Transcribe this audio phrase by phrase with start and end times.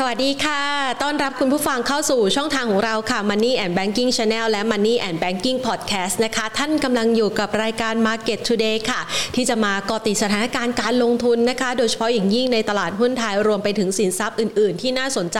[0.00, 0.62] สวัสดีค่ะ
[1.02, 9.00] ต้อนรับคุณผู้ฟังเข้าสู่ช่องทางของเราค่ะ Money and Banking Channel และ Money and Banking Podcast นะคะ ท่านกำลังอยู่กับรายการ Market Today ค่ะ
[9.34, 15.38] ที่จะมาเกาะติดสถานการณ์การลงทุนนะคะ โดยเฉพาะอย่างยิ่งในตลาดหุ้นไทย รวมไปถึงสินทรัพย์อื่น ๆ ที่น่าสนใจ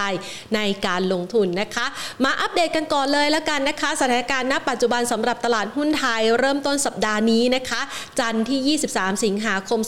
[0.55, 1.87] ในการลงทุนนะคะ
[2.25, 7.81] มาอัปเดตกันก่อนเลยแล้วกันนะคะ สถานการณ์ณ ปัจจุบันสำหรับตลาดหุ้นไทย เริ่มต้นสัปดาห์นี้นะคะ
[8.19, 9.81] จันทร์ที่ 23 สิงหาคม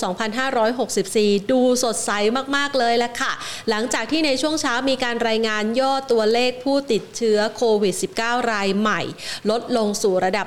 [0.72, 2.10] 2564 ดูสดใส
[2.56, 3.32] มาก ๆ เลยละค่ะ
[3.70, 9.00] หลังจากที่ในช่วงเช้ามีการรายงานยอดตัวเลขผู้ติดเชื้อโควิด -19 รายใหม่
[9.50, 10.46] ลดลงสู่ระดับ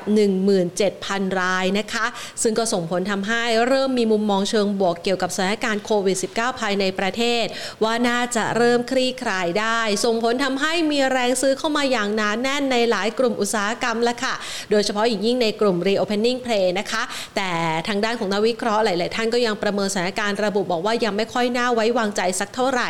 [0.69, 2.05] 17,000 รายนะคะ
[2.41, 7.45] ซึ่งก็ส่งผลทำให้เริ่มมีมุมมองเชิงบวกเกี่ยวกับสถานการณ์โควิด -19 ภายในประเทศ
[7.83, 14.35] ว่าน่าจะเริ่มคลี่คลายได้ ส่งผลทำให้มีแรงซื้อเข้ามาอย่างหนาแน่นในหลายกลุ่มอุตสาหกรรมละค่ะ
[14.71, 17.03] โดยเฉพาะอย่างยิ่งในกลุ่ม reopening play นะคะ
[17.35, 17.49] แต่
[17.87, 22.89] ทางด้านของนักวิเคราะห์หลาย ๆ ท่านก็ยังประเมินสถานการณ์ระบุบอกว่ายังไม่ค่อยน่าไว้วางใจสักเท่าไหร่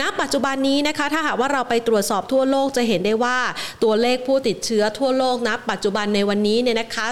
[0.00, 3.38] ณปัจจุบันนี้นะคะถ้าหากว่าเราไปตรวจสอบทั่วโลกจะเห็นได้ว่า
[3.82, 7.06] ตัวเลขผู้ติดเชื้อทั่วโลกนะปัจจุบันในวันนี้เนี่ยนะคะ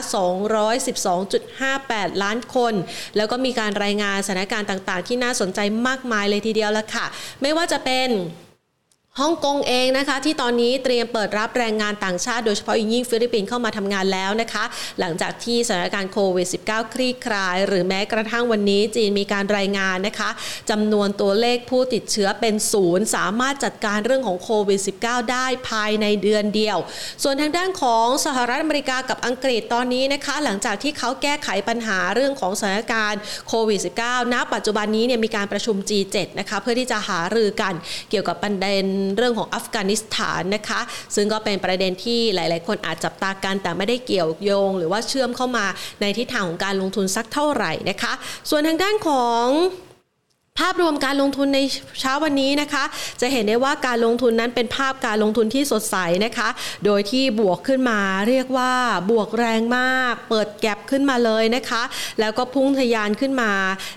[1.09, 2.75] 212.58 ล้านคน
[3.17, 7.06] แล้วก็มีการรายงานสถานการณ์ต่างๆ ที่น่าสนใจมากมายเลยทีเดียวละค่ะ
[7.43, 8.09] ไม่ว่าจะเป็น
[9.19, 14.64] ฮ่องกงเองนะคะที่ตอนนี้เตรียมเปิดรับแรงงานต่างชาติโดยเฉพาะยิ่งฟิลิปปินส์เข้ามาทำงานแล้วนะคะ
[15.00, 20.31] หลังจากที่สถานการณ์โควิด -19 คลี่คลาย หรือแม้กระทั่งวันนี้จีนมีการรายงานนะคะ
[20.70, 26.78] จำนวนตัวเลขผู้ติดเชื้อเป็นศูนย์สามารถจัดการเรื่องของโควิด -19 ได้ภายในเดือนเดียว
[27.22, 37.75] ส่วนทางด้านของสหรัฐอเมริกากับอังกฤษตอนนี้นะคะ หลังจากที่เขาแก้ไขปัญหาเรื่องของสถานการณ์โควิด -19 ณปัจจุบันนี้เนี่ยมีการประชุม G7 นะคะเพื่อที่จะหารือกัน
[38.11, 38.86] เกี่ยวกับประเด็น
[39.17, 40.81] เรื่องของอัฟกานิสถานนะคะ
[41.15, 45.67] ซึ่งก็เป็นประเด็นที่หลาย ๆ คนอาจจับตากันแต่ไม่ได้เกี่ยวโยง หรือว่าเชื่อมเข้ามา
[46.01, 48.12] ในทิศทางของการลงทุนสักเท่าไหร่นะคะ
[48.51, 49.47] ส่วนทางด้านของ
[50.59, 51.61] ภาพรวมการลงทุนใน
[52.01, 52.84] เช้าวันนี้นะคะ
[53.20, 56.49] จะเห็นได้ว่าการลงทุนนั้นเป็นภาพการลงทุนที่สดใสนะคะ
[56.84, 58.72] โดยที่บวกขึ้นมาเรียกว่า
[59.11, 61.83] บวกแรงมาก เปิดแก็บขึ้นมาเลยนะคะ
[62.21, 63.53] แล้วก็พุ่งทะยานขึ้นมา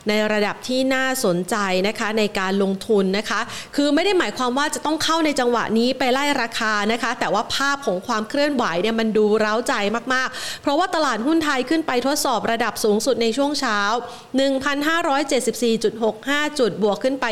[0.07, 1.55] ในระดับที่น่าสนใจ
[1.87, 3.39] นะคะในการลงทุนนะคะ
[3.75, 9.73] คือไม่ได้หมายความว่าจะต้องเข้าในจังหวะนี้ไปไล่ราคานะคะ แต่ว่าภาพของความเคลื่อนไหวเนี่ยมันดูเร้าใจ
[10.13, 13.79] มากๆ เพราะว่าตลาดหุ้นไทยขึ้นไปทดสอบระดับสูงสุดในช่วงเช้า
[14.37, 17.25] 1,574.65จุดบวกขึ้นไป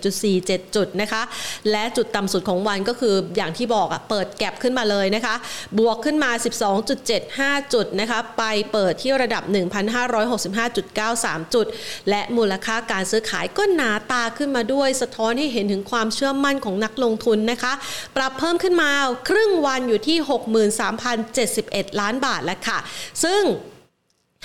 [0.00, 1.22] 21.47 จุดนะคะ
[1.70, 5.34] และจุดต่ำสุดของวันก็คืออย่างที่บอกอะเปิดแก็บขึ้นมาเลยนะคะ
[5.78, 6.30] บวกขึ้นมา
[7.02, 9.42] 12.75 จุดนะคะ ไปเปิดที่ระดับ
[10.68, 11.66] 1,565.93 จุด
[12.10, 17.72] และมูลค่าการซื้อขายก็หนาตาขึ้นมาด้วย สะท้อนให้เห็นถึงความเชื่อมั่นของนักลงทุนนะคะ
[18.16, 18.90] ปรับเพิ่มขึ้นมา
[19.28, 20.18] ครึ่งวันอยู่ที่
[21.48, 22.78] 63,071 ล้านบาทแล้วค่ะ
[23.24, 23.42] ซึ่ง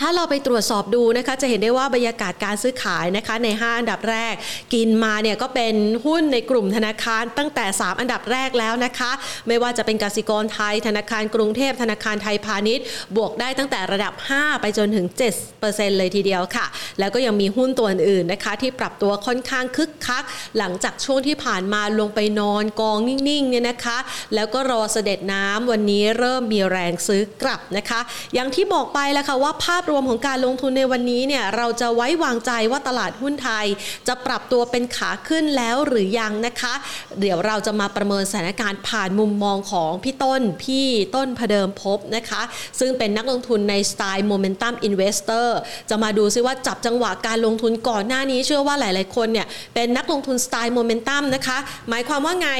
[0.01, 4.33] ถ้าเราไปตรวจสอบดูนะคะ จะเห็นได้ว่าบรรยากาศการซื้อขายนะคะ ใน 5 อันดับแรก
[4.73, 5.75] กินมาเนี่ยก็เป็น
[6.05, 9.11] หุ้นในกลุ่มธนาคารตั้งแต่ 3 อันดับแรกแล้วนะคะ
[9.47, 12.83] ไม่ว่าจะเป็นกสิกรไทย ธนาคารกรุงเทพธนาคารไทยพาณิชย์
[13.15, 15.07] บวกได้ตั้งแต่ระดับ 5 ไปจนถึง
[15.51, 16.65] 7%เลยทีเดียวค่ะ
[16.99, 20.23] แล้วก็ยังมีหุ้นตัวอื่นนะคะ ที่ปรับตัวค่อนข้างคึกคัก
[20.57, 23.97] หลังจากช่วงที่ผ่านมาลงไปนอนกองนิ่งๆเนี่ยนะคะ
[24.35, 27.99] แล้วก็รอเสด็จน้ำวันนี้เริ่มมีแรงซื้อกลับนะคะ
[28.33, 33.65] อย่างที่บอกไปแล้วค่ะว่าภาพรวมของการลงทุนในวันนี้เนี่ยเราจะไว้วางใจว่าตลาดหุ้นไทย
[34.07, 36.73] จะปรับตัวเป็นขาขึ้นแล้วหรือยังนะคะ
[37.19, 42.41] เดี๋ยวเราจะมาประเมินสถานการณ์ผ่านมุมมองของพี่ต้นพี่ต้นพเดิมพบนะคะ
[42.79, 45.57] ซึ่งเป็นนักลงทุนในสไตล์ momentum investor
[45.89, 51.57] จะมาดูซิว่าจับจังหวะการลงทุนก่อนหน้านี้เชื่อว่าหลาย ๆ คนเนี่ยเป็นนักลงทุนสไตล์โมเมนตัมนะคะ
[51.89, 52.51] หมายความว่าไง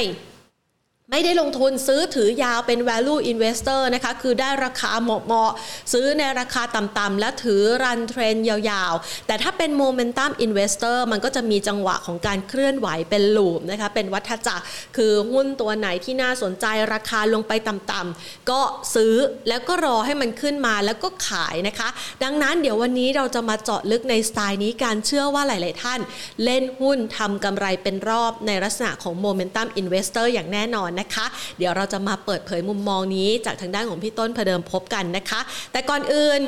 [1.12, 14.64] ไม่ได้ลงทุนซื้อถือยาวเป็น value investor นะคะคือได้ราคาเหมาะๆซื้อในราคาต่ำๆและถือ run trend ยาวๆ แต่ถ้าเป็น momentum investor มันก็จะมีจังหวะของการเคลื่อนไหวเป็น loop นะคะเป็นวัฏจักร
[14.96, 18.60] คือหุ้นตัวไหนที่น่าสนใจราคาลงไปต่ำๆก็
[18.94, 19.14] ซื้อ
[19.48, 21.88] แล้วก็รอให้มันขึ้นมาแล้วก็ขายนะคะ
[22.22, 26.00] ดังนั้นเดี๋ยววันนี้เราจะมาเจาะลึกในสไตล์นี้การเชื่อว่าหลายๆท่าน
[26.44, 31.26] เล่นหุ้นทำกำไรเป็นรอบในลักษณะของ momentum investor อย่างแน่นอนนะคะ
[31.58, 35.40] เดี๋ยวเราจะมาเปิดเผยมุมมองนี้จากทางด้านของพี่ต้นเพเดิมพบกันนะคะ
[35.72, 36.40] แต่ก่อนอื่น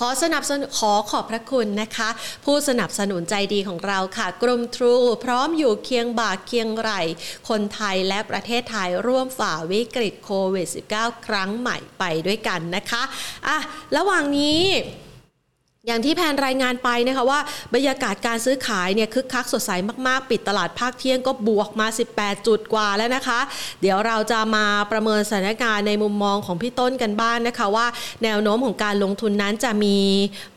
[0.00, 2.08] ขอสนับสนุนขอขอบพระคุณนะคะ
[2.44, 4.94] ผู้สนับสนุนใจดีของเราค่ะกรมทรู
[5.24, 6.90] พร้อมอยู่เคียงบ่าเคียงไหล
[7.48, 13.02] คนไทยและประเทศไทยร่วมฝ่าวิกฤตโควิด -19 ครั้งใหม่ไปด้วยกันนะคะ
[13.48, 13.56] อะ
[13.96, 14.60] ระหว่างนี้
[15.88, 17.40] อย่างที่แพนรายงานไปนะคะว่า
[17.74, 19.70] บรรยากาศการซื้อขายเนี่ยคึกคักสดใส
[20.06, 21.86] มากๆ ปิดตลาดภาคเที่ยงก็บวกมา
[22.16, 23.40] 18 จุดกว่าแล้วนะคะ
[23.80, 27.86] เดี๋ยวเราจะมาประเมินสถานการณ์ในมุมมองของพี่ต้นกันบ้างนนะคะว่า
[28.24, 29.98] แนวโน้มของการลงทุนนั้นจะมี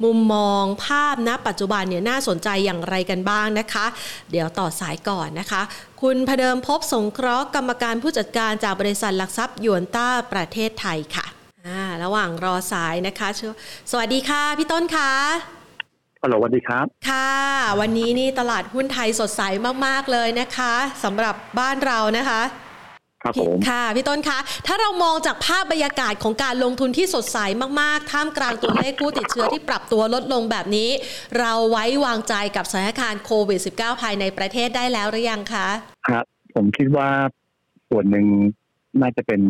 [0.03, 3.85] มุมมองภาพณปัจจุบันเนี่ยน่าสนใจอย่างไรกันบ้างนะคะ
[4.31, 5.61] เดี๋ยวต่อสายก่อนนะคะ
[6.01, 13.29] คุณพเดิมพบสงเคราะห์กรรมการผู้จัดการจากบริษัทหลักทรัพย์ยวนต้าประเทศไทยค่ะ อ่าระหว่างรอสายนะคะ
[13.91, 15.11] สวัสดีค่ะ พี่ต้นคะ
[16.23, 17.31] ฮัลโหลสวัสดีครับ ค่ะ
[17.79, 19.41] วันนี้นี่ตลาดหุ้นไทยสดใส
[19.85, 20.73] มาก ๆ เลยนะคะ
[21.03, 22.41] สำหรับบ้านเรานะคะ
[23.23, 27.37] ครับผมค่ะ พี่ต้นคะ ถ้าเรามองจากภาพบรรยากาศของการลงทุนที่สดใส
[27.81, 30.89] มาก ๆ ท่ามกลางตัวเลขผู้ติดเชื้อที่ปรับตัวลดลงแบบนี้
[31.39, 35.67] เราไว้วางใจกับสถานการณ์โควิด -19 ภายในประเทศได้แล้วหรือยังคะ
[36.07, 37.09] ครับผมคิดว่า
[37.89, 38.25] ส่วนหนึ่ง
[39.01, 39.41] น่าจะเป็น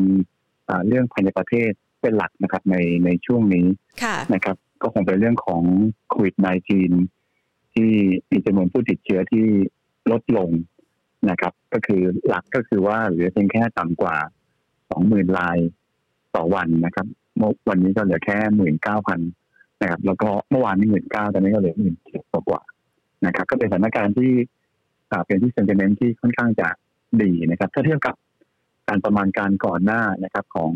[0.87, 1.71] เรื่องภายในประเทศ
[2.01, 2.75] เป็นหลักนะครับใน
[3.05, 3.65] ในช่วงนี้
[4.33, 5.63] นะครับ ก็คงเป็นเรื่องของ
[6.09, 7.91] โควิด -19 ที่
[8.31, 9.45] มีจำนวนผู้ติดเชื้อที่
[10.11, 10.49] ลดลง
[11.29, 14.17] นะครับ ก็คือหลักก็คือว่าเหลือเพียงแค่ต่ำกว่า
[14.89, 15.57] สองหมื่นลาย
[16.35, 17.07] ต่อวันนะครับ
[17.37, 19.19] เมื่อวันนี้ก็เหลือแค่หมื่นเก้าพัน
[19.81, 22.61] นะครับ แล้วก็เมื่อวานนี้หมื่นเก้าตอนนี้ก็เหลือหมื่นเจ็ดกว่า
[23.25, 24.31] นะครับ ก็เป็นสถานการณ์ที่
[25.25, 26.69] เป็นที่เซนเทเมนที่ค่อนข้างจะ
[27.21, 28.15] ดีนะครับ ถ้าเทียบกับ
[28.87, 30.71] การประมาณการก่อนหน้านะครับ ของ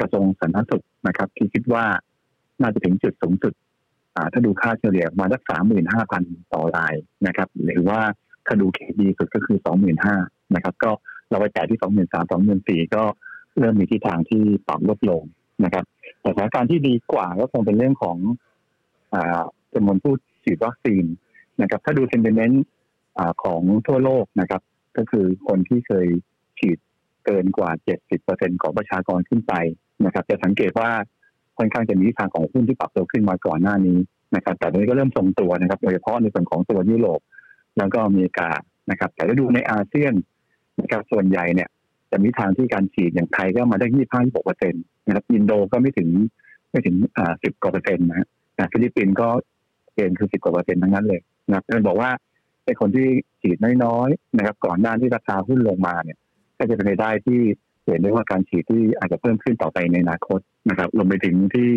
[0.00, 1.84] กระทรวงสาธารณสุขนะครับ ที่คิดว่า
[2.60, 3.54] น่าจะถึงจุดสูงสุด
[4.32, 6.94] ถ้าดูค่าเฉลี่ยมาสักสามหมื่นห้าพันต่อราย
[7.26, 8.00] นะครับ หรือว่า
[8.46, 10.16] ถ้าดูเคดีสุดก็คือสองหมื่นห้า
[10.54, 10.90] นะครับ ก็
[11.30, 13.02] เราไปจ่ายที่สองหมื่นสามสองหมื่นสี่ก็
[13.58, 15.22] เริ่มมีทิศทางที่ปรับลดลง
[15.64, 15.84] นะครับ
[16.20, 18.16] แต่สถานการณ์ที่ดีกว่าก็คงเป็นเรื่องของ
[19.74, 20.14] จำนวนผู้
[20.44, 21.04] ฉีดวัคซีน
[21.62, 22.64] นะครับ ถ้าดูเซนเ t เมนต์
[23.44, 24.62] ของทั่วโลกนะครับ
[24.96, 26.06] ก็คือคนที่เคย
[26.58, 26.78] ฉีด
[27.26, 27.70] เกินกว่า
[28.16, 29.54] 70%ของประชากรขึ้นไป
[30.04, 30.90] นะครับจะสังเกตว่า
[31.58, 33.98] ค่อนข้างจะมีทางของหุ้นที่ปรับตัวขึ้นมาก่อนหน้านี้
[34.36, 37.20] นะครับ แต่ตอนนี้ก็เริ่มทรงตัวนะครับโดยเฉพาะในส่วนของตัวยุโรป
[37.78, 38.50] แล้วก็อเมริกา
[38.90, 40.14] นะครับ แต่ถ้าดูในอาเซียน
[40.80, 41.68] นะครับส่วนใหญ่เนี่ย
[42.10, 46.08] จะมีทางที่การฉีดอย่างไทยก็มาได้ยี่ห้ายี่หกเปอร์เซ็นต์นะครับอินโดก็ไม่ถึง
[46.70, 48.28] ไม่ถึงอ่าสิบกว่าเปอร์เซ็นต์นะฮะ
[48.72, 49.28] ฟิลิปปินส์ก็
[49.94, 52.10] เกณฑ์คือสิบกว่าเปอร์เซ็นต์ทั้งนั้นเลยนะครับจะบอกว่า
[52.64, 53.06] เป็นคนที่
[53.42, 56.18] ฉีดน้อยๆนะครับ ก่อนหน้าที่ราคาหุ้นลงมาเนี่ย
[56.58, 57.40] ก็จะเป็นไปได้ที่
[57.90, 61.70] เห็นได้ว่าการฉีดที่อาจจะเพิ่มขึ้นต่อไปในอนาคตนะครับรวมไปถึงที่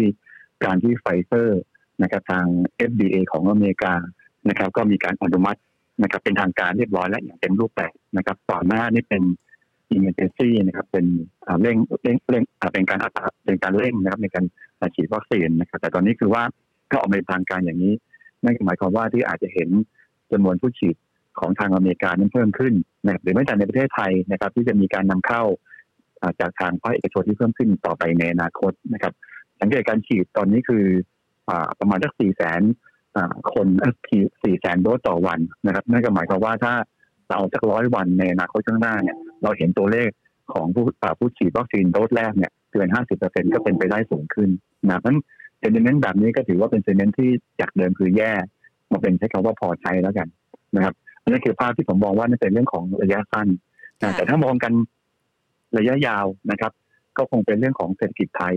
[0.66, 1.62] การที่ไฟเซอร์
[2.02, 2.46] นะครับทาง
[2.90, 3.94] FDA ของอเมริกา
[4.50, 5.60] นะครับ ก็มีการอนุมัติ
[6.04, 9.24] นะครับ เป็นทางการเรียบร้อยแล้วอย่างเต็มรูปแบบนะครับก่อนหน้านี่เป็น
[9.92, 11.06] อินเ e อร์ซี่นะครับ เป็น
[11.62, 12.44] เร่งเร่งเร่ง
[12.74, 14.46] เป็นการอัตราเป็นการเร่งนะครับ ในการ
[14.96, 16.44] ฉีดวัคซีนนะครับ แต่ตอนนี้คือว่า
[16.92, 17.94] ก็ออกมาทางการอย่างนี้
[18.44, 19.70] นั่นหมายความว่าที่อาจจะเห็น
[20.32, 20.96] จำนวนผู้ฉีด
[21.40, 22.74] ของทางอเมริกานั้นเพิ่มขึ้น
[23.06, 25.44] นะหรือแม้แต่ในประเทศไทยนะครับ ที่จะมีการนำเข้า
[26.40, 29.14] จากทางภาคเอกชนที่เพิ่มขึ้นต่อไปในอนาคตนะครับ
[29.60, 30.86] สังเกตการฉีดตอนนี้คือ
[31.80, 32.62] ประมาณสักสี่แสน
[33.54, 33.68] คน
[34.44, 36.74] สี่แสนโดสต่อวันนะครับนั่นก็หมายความว่าถ้า
[37.30, 40.10] เราสักร้อยวันในอนาคตข้างหน้าเนี่ย เราเห็นตัวเลข
[40.54, 40.84] ของผู้
[41.20, 44.50] ผู้ฉีดวัคซีนโดสแรกเนี่ยเกินห้าสิบเปอร์เซ็นก็เป็นไปได้สูงขึ้น
[44.86, 45.14] นะเพราะ
[45.60, 47.30] เซนติเมนต์แบบนี้ก็ถือว่าเป็นเซนเมนต์ที่
[47.60, 48.32] จากเดิมคือแย่
[48.92, 50.28] มาเป็นใช้คำว่าพอใช้แล้วกัน
[50.76, 50.94] นะครับ
[51.24, 53.48] นั่นคือภาพที่ผมมองว่านั่นเป็นเรื่องของระยะสั้น
[54.02, 54.74] นะแต่ถ้ามองกัน
[55.78, 56.72] ระยะยาวนะครับ
[57.18, 58.56] ก็คงเป็นเรื่องของเศรษฐกิจไทย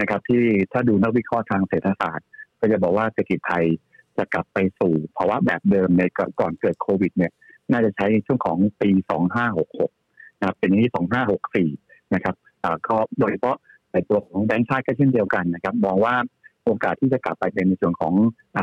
[0.00, 0.42] นะครับ ที่
[0.72, 2.26] ถ้าดูนักวิเคราะห์ทางเศรษฐศาสตร์
[2.60, 3.64] ก็จะบอกว่าเศรษฐกิจไทย
[4.16, 6.02] จะกลับไปสู่ภาวะแบบเดิมใน
[6.40, 7.32] ก่อนเกิดโควิดเนี่ย
[7.72, 8.90] น่าจะใช้ช่วงของปี
[9.64, 12.34] 2566นะครับเป็นที่2564 นะครับ
[12.88, 13.56] ก็โดยเฉพาะ
[13.92, 16.14] ในตัวของแบงก์ชาติก็เช่นเดียวกันนะครับมองว่า
[16.64, 18.14] โอกาสที่จะกลับไปเป็นในส่วนของ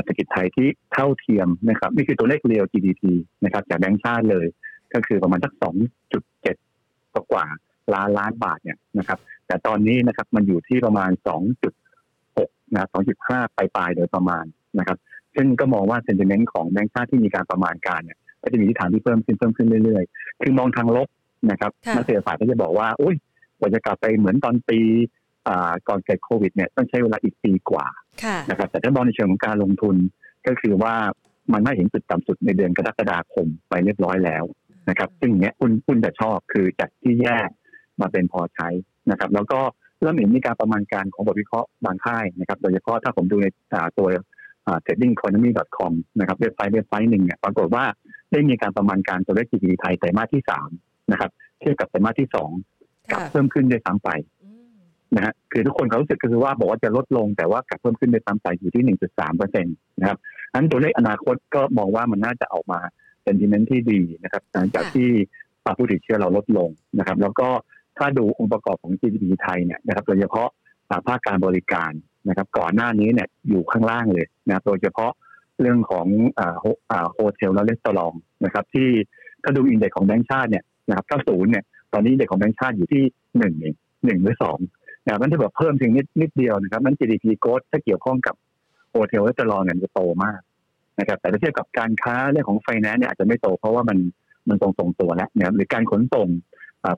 [0.03, 3.01] เศรษฐกิจไทยที่เท่าเทียมนะครับนี่คือตัวเลขเรียว GDP
[3.43, 4.45] นะครับจากแบงก์ชาติเลย
[4.93, 5.53] ก็คือประมาณสัก
[6.39, 7.45] 2.7 กว่า
[7.93, 11.11] ล้านล้านบาทเนี่ยนะครับ แต่ตอนนี้นะครับมันอยู่ที่ประมาณ
[11.93, 12.87] 2.6นะ
[13.21, 14.45] 2.5 ปลายๆโดยประมาณ
[14.79, 14.97] นะครับ
[15.35, 21.07] ซึ่งก็มองว่าเซนติเมนต์ของแบงก์ชาติที่มีการประมาณการเนี่ยก็จะมีทิศทางที่เพิ่มขึ้นเพิ่มขึ้นเรื่อยๆ คือมองทางลบ
[21.51, 23.15] นะครับนักเศรษฐศาสตร์ก็จะบอกว่าอุ้ย
[23.59, 24.79] กว่าจะกลับไปเหมือนตอนปี
[25.87, 27.85] ก่อนเกิดโควิดเนี่ยต้องใช้เวลาอีกปีกว่า
[28.49, 29.95] นะครับ แต่ถ้ามองในเชิงของการลงทุน
[30.47, 30.95] ก็คือว่า
[31.53, 34.43] มันไม่เห็นจุดต่ำสุดในเดือนกรกฎาคมไปเรียบร้อยแล้ว
[34.89, 37.37] นะครับ ซึ่งเนี้ยคุณคุณจะชอบคือจากที่แย่
[38.01, 38.67] มาเป็นพอใช้
[39.11, 39.59] นะครับ แล้วก็
[40.01, 43.47] เริ่มเห็นมีการประมาณการของบทวิเคราะห์บางค่ายนะครับ โดยเฉพาะถ้าผมดูใน
[43.97, 44.07] ตัว
[44.85, 47.85] tradingeconomy.com นะครับเว็บไซต์เว็บไซต์หนึ่งเนี่ยปรากฏว่า
[48.31, 50.69] ได้มีการประมาณการตัวเลข GDP ไทยไตรมาสที่สาม
[51.11, 52.51] นะครับ เทียบกับไตรมาสที่สอง
[53.11, 54.09] กลับเพิ่มขึ้นด้วยซ้ำไป
[55.15, 60.17] นะฮะคือทุกคนเขารู้สึกก็คือว่าบอกว่าจะลดลงแต่ว่ากลับเพิ่มขึ้นด้วยซ้ำไปอยู่ที่หนึ่งจุดสามเปอร์เซ็นต์นะครับ
[60.53, 62.79] นั้นตัวเลขอนาคตก็มองว่ามันน่าจะออกมา
[63.23, 65.09] เป็น demand ที่ดีนะครับหลังจากที่
[65.77, 66.69] ผู้ติดเชื้อเราลดลง
[66.99, 67.47] นะครับ แล้วก็
[67.97, 70.49] ถ้าดูองค์ประกอบของ GDP ไทยเนี่ยนะครับโดยเฉพาะ
[71.07, 71.91] ภาคการบริการ
[72.29, 75.11] นะครับ ก่อนหน้านี้เนี่ยอยู่ข้างล่างเลยนะโดยเฉพาะ
[75.61, 76.07] เรื่องของ
[76.39, 76.55] อ่า
[76.91, 78.89] อ่า hotel และ resort นะครับ ที่
[79.43, 83.03] ถ้าดู index ของแบงก์ชาติเนี่ยนะครับถ้าศูนย์เนี่ยตอนนี้ index ของแบงก์ชาติอยู่ที่
[83.37, 84.57] หนึ่งเองหนึ่งหรือสอง
[85.05, 88.35] นะมันถ้าแบบเพิ่มเพียงนิดนิดเดียวนะครับนั้น GDP growth ถ้าเกี่ยวข้องกับ
[88.91, 90.39] hotel และรีสอร์ทเนี่ยจะโตมาก
[90.99, 93.97] นะครับ แต่ถ้าเทียบกับการค้าเรื่องของไฟแนนซ์เนี่ยอาจจะไม่โตเพราะว่ามัน
[94.49, 96.27] มันทรงทรงตัวแล้วนะครับหรือการขนส่ง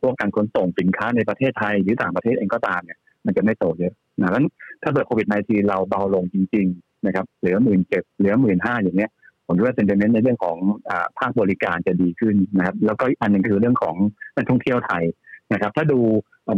[0.01, 4.45] พวกการขนส่งสินค้าในประเทศไทยหรือต่างประเทศเองก็ตามเนี่ยมันจะไม่โตเยอะนะนั้น
[4.83, 9.11] ถ้าเกิดโควิด -19 เราเบาลงจริง ๆ นะครับเหลือหมื่นเจ็ดเหลือหมื่นห้าอย่างเนี้ย
[9.45, 13.95] ผมคิดว่า sentiment ในเรื่องของภาคบริการจะดีขึ้นนะครับแล้วก็อีกอันหนึ่งคือเรื่องของ
[14.35, 15.03] นักท่องเที่ยวไทย
[15.53, 15.99] นะครับ ถ้าดู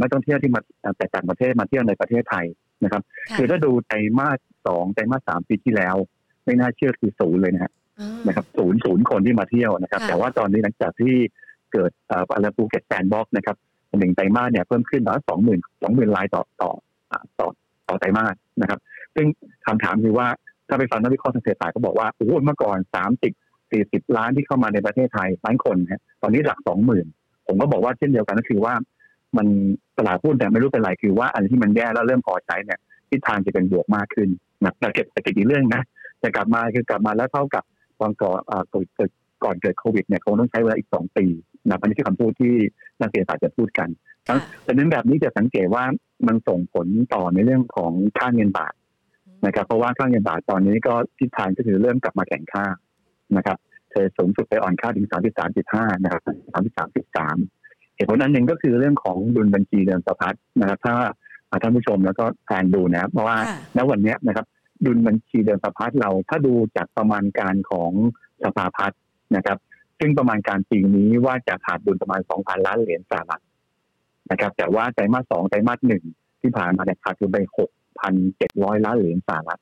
[0.01, 0.61] นักท่องเที่ยวที่มา
[0.97, 2.45] แต่ต่างประเทศมาเที่ยวในประเทศไทย
[2.83, 3.01] นะครับ
[3.37, 5.95] คือถ้าดูไตรมาสสองไตรมาสสามปีที่แล้ว
[6.45, 7.71] ไม่น่าเชื่อคือศูนย์เลยนะฮะ
[8.27, 11.15] นะครับศูนย์ศูนย์คนที่มาเที่ยวนะครับ แต่ว่าตอนนี้หลังจากที่
[11.73, 13.55] เกิดอะไรภูเก็ต sandbox นะครับ
[13.99, 16.71] หนึ่งไตรมาสเนี่ยเพิ่มขึ้นร้อยสองหมื่นสองหมื่นรายต่อต่อ
[17.39, 17.47] ต่อ
[17.87, 18.79] ต่อไตรมาสนะครับ
[19.15, 19.25] ซึ่ง
[19.65, 20.27] คำถามคือว่า
[20.67, 23.33] ถ้าไปฟังนักวิเคราะห์ทางเศรษฐศาสตร์ก็บอกว่าโอ้โหเมื่อก่อนสามสิบ
[23.71, 27.05] สี่สิบล้านที่เข้ามาในประเทศไทยล้านคนฮะตอนนี้หลักสองหมื่น
[27.47, 28.73] ผมก็บอกว่าเช่นเดียวกันก็คือว่า
[29.37, 29.47] มัน
[29.97, 34.29] ตลาดหุ้นแต่ไม่รู้เป็นไรคือว่าอันที่มันแย่แล้วเริ่มพอใช้เนี่ยทิศทางจะเป็นบวกมากขึ้น
[34.63, 35.81] นะแต่เก็บแต่อีกเรื่องนะ
[36.23, 37.63] จะกลับมาคือกลับมาแล้วเท่ากับ
[37.99, 38.37] ตอนก่อน
[38.71, 39.09] เกิด
[39.43, 41.25] ก่อนเกิดโควิดเนี่ยคงต้องใช้เวลาอีกสองปี
[41.65, 42.53] นะอันนี้คือคำพูดที่
[42.99, 43.89] นักเศรษฐศาสตร์จะพูดกัน
[44.63, 45.83] แต่นั้นแบบนี้จะสังเกตว่า
[46.27, 48.73] มันส่งผลต่อในเรื่องของค่าเงินบาท
[49.45, 52.65] นะครับ เพราะว่าค่าเงินบาทตอนนี้ก็ทิศทางก็คือเริ่มกลับมาแข็งค่า
[53.37, 53.57] นะครับ
[53.91, 55.07] เคยสูงสุดไปอ่อนค่าถึง
[55.51, 56.21] 33.5 นะครับ
[56.93, 60.95] 33.3 เหตุผลนั้นหนึ่งก็คือเรื่องของดุลบัญชีเดินสะพัดนะครับถ้า
[61.61, 63.37] ท่านผู้ชมแล้วก็แฟนดูนะเพราะว่า
[63.77, 64.45] ณวันนี้นะครับ
[64.85, 67.91] ดุลบัญชีเดินสะพัดเราถ้าดูจากประมาณการของ
[68.43, 68.99] สภาพัฒน์
[69.35, 69.57] นะครับ
[69.99, 73.43] ซึ่งประมาณการปีนี้ว่าจะขาดดุลประมาณ 2,000 ล้านเหรียญสหรัฐ
[74.31, 76.03] นะครับ แต่ว่าไตรมาสสองไตรมาสหนึ่ง
[76.41, 77.37] ที่ผ่านมาเนี่ยขาดดุลไป
[78.11, 79.61] 6,700 ล้านเหรียญสหรัฐ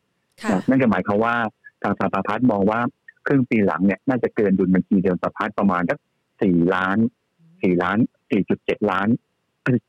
[0.70, 1.36] นั่นก็หมายความว่า
[1.82, 2.80] ทางสภาพัฒน์มองว่า
[3.28, 6.00] ครึ่งปีหลังเนี่ยน่าจะเกินดุลบัญชีเดิมสภาพัฒน์ประมาณสัก
[6.42, 6.98] สี่ล้าน
[7.62, 7.98] สี่ล้าน
[8.30, 9.08] สี่จุดเจ็ดล้าน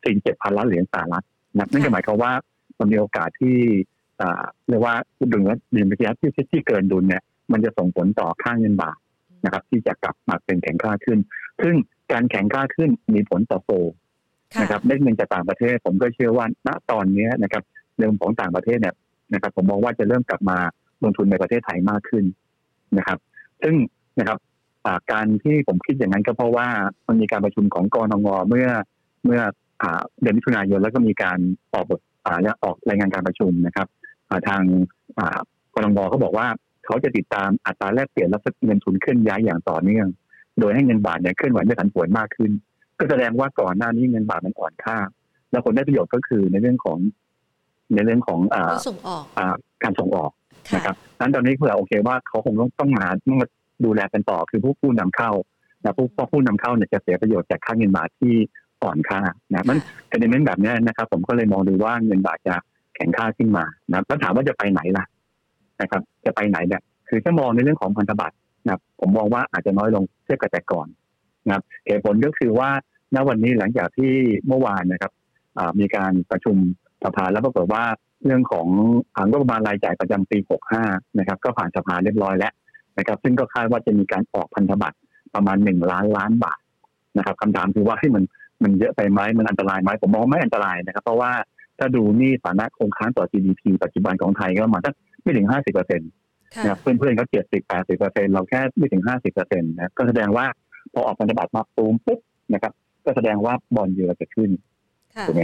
[0.05, 1.25] สี่เจ็ดพันล้านเหรียญสหรัฐ
[1.59, 2.33] นะนั่นก็หมายความว่า
[2.79, 3.57] มันมีโอกาสที่
[4.69, 5.43] เรียกว่าดุลดุล
[5.91, 7.23] บัญชีที่ที่เกินดุลเนี่ย
[7.53, 8.99] มันจะส่งผลต่อค่าเงินบาท
[9.47, 11.19] นะครับ ที่จะกลับมาเป็นแข็งค่าขึ้น
[11.62, 11.75] ซึ่ง
[12.12, 13.69] การแข็งค่าขึ้นมีผลต่อโฟ
[14.62, 17.62] นะครับเม็ดเงินจากต่างประเทศ ผมก็เชื่อว่าณตอนนี้นะครับ
[17.97, 18.95] เรื่องของต่างประเทศเนี่ย
[19.35, 20.59] นะครับ ผมมองว่าจะเริ่มกลับมา
[21.03, 22.25] ลงทุนในประเทศไทยมากขึ้น
[22.99, 23.19] นะครับ
[23.62, 23.75] ซึ่ง
[24.19, 24.38] นะครับ
[25.12, 26.69] การที่ผมคิดอย่างนั้นก็เพราะว่า
[27.07, 28.69] มันมีการประชุมของกรงงเมื่อ
[29.25, 29.41] เมื่อ
[30.21, 31.38] เดือนมิถุนายนแล้วก็มีการ
[31.73, 32.00] ออกบท
[32.62, 33.88] ออกรายงานการประชุมนะครับ
[34.49, 34.62] ทาง
[35.75, 36.47] กรงงเขาบอกว่า
[36.87, 40.07] เขาจะติดตามอัตราแลกเปลี่ยนและเงินทุนเคลื่อนย้ายอย่างต่อเนื่อง
[40.61, 42.50] โดยให้เงินบาทเนี่ยเคลื่อนไหวไม่ผันผวนมากขึ้น
[42.99, 44.97] ก็แสดงว่าก่อนหน้านี้เงินบาทมันอ่อนค่า
[45.50, 46.99] แล้วผลได้ประโยชน์ก็คือในเรื่องของ
[47.95, 49.25] ในเรื่องของการส่งออก
[49.83, 50.31] การส่งออก
[50.75, 53.49] นะครับนั้นตอนนี้เผื่อโอเคว่าเขาคงต้องต้องมาต้องมา
[53.85, 55.31] ดูแลกันต่อคือผู้ผู้นำเข้า
[55.85, 58.35] นะผู้ผู้นำเข้าเนี่ยจะเสียประโยชน์จากค่าเงินบาทที่
[58.83, 59.21] อ่อนค่า
[59.55, 59.76] นะมัน
[60.09, 62.55] เป็นเน้นแบบนี้นะครับ ผมก็เลยมองดูว่าเงินบาทจะ
[62.97, 65.05] แข็งค่าขึ้นมานะแล้วถามว่าจะไปไหนล่ะ
[65.80, 70.87] นะครับ จะไปไหนเนี่ยคือถ้ามองในเรื่องของพันธบัตรนะผมมองว่าอาจจะน้อยลงเทียบกับแต่ก่อน
[71.47, 72.71] นะครับเหตุผลก็คือว่า
[73.14, 74.12] ณวันนี้หลังจากที่
[74.47, 75.12] เมื่อวานนะครับ
[75.80, 76.56] มีการประชุม
[77.04, 77.85] สภาแล้วปรากฏว่า
[78.25, 78.66] เรื่องของ
[79.14, 80.38] ผังงบประมาณรายจ่ายประจำปี
[80.78, 82.52] 65 นะครับ ก็ผ่านสภาเรียบร้อยแล้ว
[82.99, 84.97] นะครับ ซึ่งก็คาดว่าจะมีการออกพันธบัตร
[85.35, 86.61] ประมาณ 1 ล้านล้านบาท
[87.16, 88.25] นะครับคำถามคือว่าให้มัน
[88.62, 91.33] มันเยอะไปไหมมันอันตรายไหมผมมองไม่อันตรายนะครับ เพราะว่า
[91.78, 94.95] ถ้าดูนี่ฐานะคงค้างต่อ GDP ปัจจุบันของไทยก็มาสัก
[95.26, 96.11] ไม่ถึง50เปอร์เซ็นต์
[96.64, 100.47] นะเพื่อนเพื่อนเขาเจ็ดสิบแปดสิบเปอร์เซ็นต์เราแค่ไม่ถึงห้าสิบเปอร์เซ็นต์นะก็แสดงว่า
[100.92, 102.21] พอออกพันธบัตรมาตูมปุ๊บ
[102.52, 102.73] นะครับ
[103.04, 104.50] ก็แสดงว่าบอลเยอะจะขึ้น
[105.26, 105.42] ถูกไหม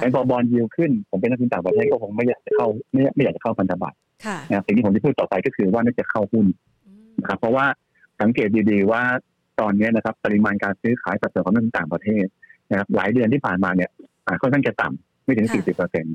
[0.00, 3.96] แต่พอบอลยิวขึ้น ผมเป็นนักทุนต่างประเทศก็คงไม่อยากจะเข้าไม่ไม่อยากจะเข้าพันธบัตร
[4.48, 6.46] นะสิ่งที่ผมจะพูดต่อไปก็คือว่าน่าจะเข้าหุ้น
[7.20, 7.66] นะครับ เพราะว่า
[8.20, 9.02] สังเกตดีๆว่า
[9.60, 12.26] ตอนนี้นะครับ ปริมาณการซื้อขายสัดส่วนของนักทุนต่างประเทศ
[12.70, 13.90] นะครับ หลายเดือนที่ผ่านมาเนี่ย
[14.40, 16.14] ค่อนข้างจะต่ำไม่ถึง 40เปอร์เซ็นต์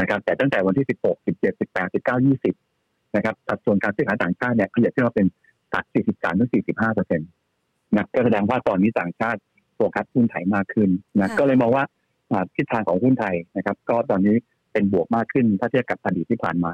[0.00, 5.26] นะครับ แต่ตั้งแต่วันที่ 16 17 18 19 20 นะครับสัดส่วนการซื้อขายต่างชาติเนี่ยขยับขึ้นมาเป็น
[5.72, 5.94] สัด43
[6.40, 7.28] ถึง45เปอร์เซ็นต์
[7.94, 9.40] นะก็แสดงว่าตอนนี้ต่างชาติ
[9.76, 11.84] โฟกัสหุ้นไทยมากขึ้นนะก็เลยมองว่า
[12.56, 14.36] ทิศทางของหุ้นไทยนะครับ ก็ตอนนี้
[14.72, 16.72] เป็นบวกมากขึ้นถ้าเทียบกับอดีตที่ผ่านมา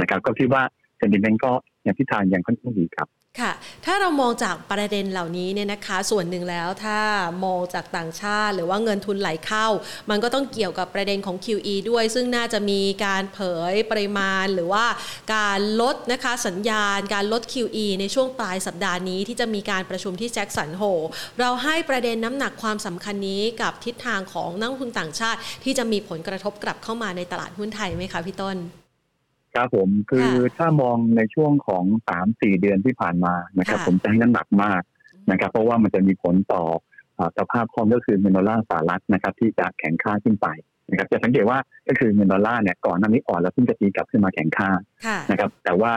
[0.00, 0.62] นะครับ ก็คิดว่า
[0.98, 1.52] เซนติเมนต์ก็
[1.86, 3.08] ยังทิศทางยังค่อนข้างดีครับ
[3.40, 3.52] ค่ะ
[3.84, 6.98] ถ้าเรามองจากประเด็นเหล่านี้เนี่ยนะคะ ส่วนหนึ่งแล้วถ้า
[7.44, 9.66] มองจากต่างชาติ หรือว่าเงินทุนไหลเข้า
[10.10, 13.40] มันก็ต้องเกี่ยวกับประเด็นของ QE ด้วย ซึ่งน่าจะมีการเผ
[13.72, 14.84] ยปริมาณ หรือว่า
[15.34, 20.82] การลดนะคะสัญญาณ การลด QE ในช่วงปลายสัปดาห์นี้ที่จะมีการประชุมที่แจ็คสันโฮ
[21.40, 28.58] เราให้ประเด็นน้ำหนักความสำคัญนี้กับทิศทางของนักลงทุนต่างชาติ ที่จะมีผลกระทบกลับเข้ามาในตลาดหุ้นไทยไหมคะพี่ต้น
[29.54, 34.82] ครับผมคือถ้ามองในช่วงของสามสี่เดือนที่ผ่านมานะครับ ผมจะให้น้ำหนักมาก
[35.30, 36.62] นะครับ เพราะว่ามันจะมีผลต่อ
[37.38, 40.46] สภาพคล่องก็คือเงินดอลลาร์สหรัฐนะครับ ที่จะแข็งค่าขึ้นไป
[40.90, 44.70] นะครับจะสังเกตว่าก็คือเงินดอลลาร์เนี่ยก่อนหน้านี้อ่อนแล้วเพิ่งจะตีกลับขึ้นมาแข็งค่า
[45.30, 45.92] นะครับ แต่ว่า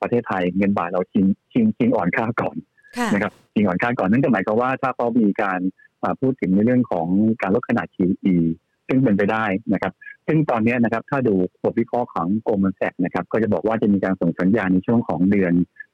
[0.00, 2.56] ประเทศไทยเงินบาทเราชิงชิงชิงอ่อนค่าก่อน
[3.14, 5.60] นะครับชิงอ่อนค่าก่อนนั่นก็หมายความว่าถ้าเขามีการ
[6.20, 7.06] พูดถึงในเรื่องของ
[7.42, 8.36] การลดขนาด QE
[8.92, 9.92] ซึ่งเป็นไปได้นะครับ
[10.26, 15.52] ซึ่งตอนนี้นะครับถ้าดูบทวิเคราะห์ของโกลมันแซกนะครับ ก็จะบอกว่าจะมีการส่งสัญญาณในช่วงของเดือน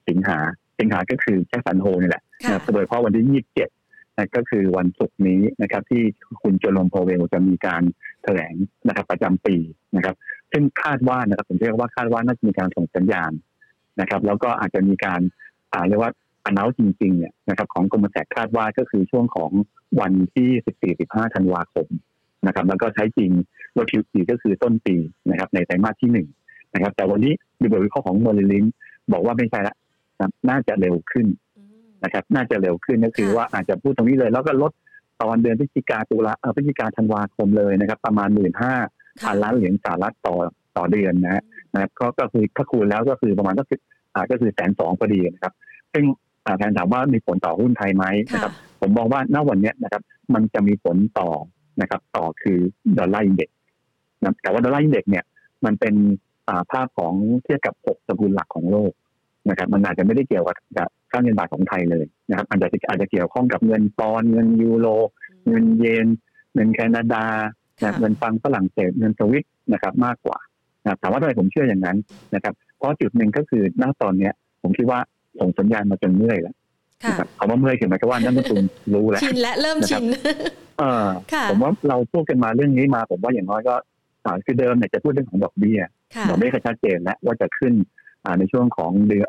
[0.09, 0.38] สิงหา
[0.78, 3.43] สิงหาก็คือแจ็คสันโฮนี่แหละนะโดยเฉพาะวันที่
[3.75, 6.02] 27นะก็คือวันศุกร์นี้นะครับ ที่
[6.43, 7.83] คุณโจลมโพเวลจะมีการ
[8.23, 8.55] แถลง
[8.88, 9.57] นะครับ ประจำปี
[9.97, 10.14] นะครับ
[10.52, 13.33] ซึ่งคาดว่านะครับผมเรียกว่าคาดว่าน่าจะมีการส่งสัญญาณ
[14.00, 15.21] นะครับ แล้วก็อาจจะมีการ
[15.73, 16.12] อ่าเรียกว่า
[16.45, 19.50] อนนาจริงๆเนี่ยนะครับของกรมแสกคาดว่าก็คือช่วงของ
[20.00, 20.49] วันที่
[20.97, 21.88] 14-15 ธันวาคม
[22.47, 23.30] นะครับแล้วก็ใช้จริง
[23.76, 24.97] รถคิวสีก็คือต้นปี
[25.30, 26.28] นะครับในไตรมาสที่หนึ่ง
[26.75, 28.64] นะครับ แต่วันนี้ดูบทวิเคราะห์ของโมลิลิน
[29.12, 29.75] บอกว่าไม่ใช่ละ
[30.49, 31.26] น่าจะเร็วขึ้น
[32.04, 34.73] นะครับ น่าจะเร็วขึ้นก็คือว่าอาจจะพูดตรงนี้เลย แล้วก็ลด
[35.23, 38.75] ตอนเดือนพฤศจิกาตุลาพฤศจิกาธันวาคมเลยนะครับ ประมาณหมื่นห้า
[39.25, 40.37] พันล้านเหรียญสหรัฐต่อ
[40.76, 41.42] ต่อเดือนนะ
[41.75, 43.78] นะครับก็ก็คือถ้าคูณแล้วก็คือประมาณก็คือ
[44.14, 45.52] อ่าก็คือแสนสองพอดีนะครับ
[45.92, 46.04] ซึ่ง
[46.59, 50.02] แทนถามว่ามีผลต่อหุ้นไทยไหมนะครับ ผมมองว่าณวันนี้นะครับ
[50.35, 51.28] มันจะมีผลต่อ
[51.81, 52.59] นะครับ ต่อคือ
[52.99, 53.57] ดอลลาร์อินเด็กซ์
[54.23, 55.25] นะแต่ว่าดอลลาร์อินเด็กซ์เนี่ย
[55.65, 55.95] มันเป็น
[56.73, 58.93] ภาพของเทียบกับหกสกุลหลักของโลก
[59.49, 64.87] นะครับ มันอาจจะไม่ได้เกี่ยวกับค่าเงินบาทของไทยเลยนะครับอาจจะอาจจะเกี่ยวข้องกับเงินปอนเงินยูโร
[65.49, 66.07] เงินเยน
[66.55, 67.25] เงินแคนาดา
[67.99, 70.39] เงินฟังฝรั่งเศสเงินสวิตนะครับมากกว่า
[71.01, 71.97] ถามว่าทำไมผมเชื่ออย่างนั้น
[72.35, 74.33] นะครับ เพราะจุดหนึ่งก็คือณตอนเนี้ย
[74.63, 75.01] ผมคิดว่า
[75.39, 76.55] ส่งสัญญาณมาจนเมื่อยแล้ว
[77.38, 78.64] คำว่าเมื่อยคือหมายความว่านั่นคุณ
[78.95, 80.05] รู้แล้วชินและเริ่มชิน
[80.78, 81.09] เออ
[81.50, 83.75] ผมว่าเราพูดกันมาเรื่องนี้มา ผมว่าอย่างน้อยก็
[84.45, 85.81] คือเดิมเนี่ยจะพูดเรื่องของดอกเบี้ย
[86.28, 87.73] ดอกเบี้ยชัดเจนแล้วว่าจะขึ้น
[88.38, 89.26] ในช่วงของเดือน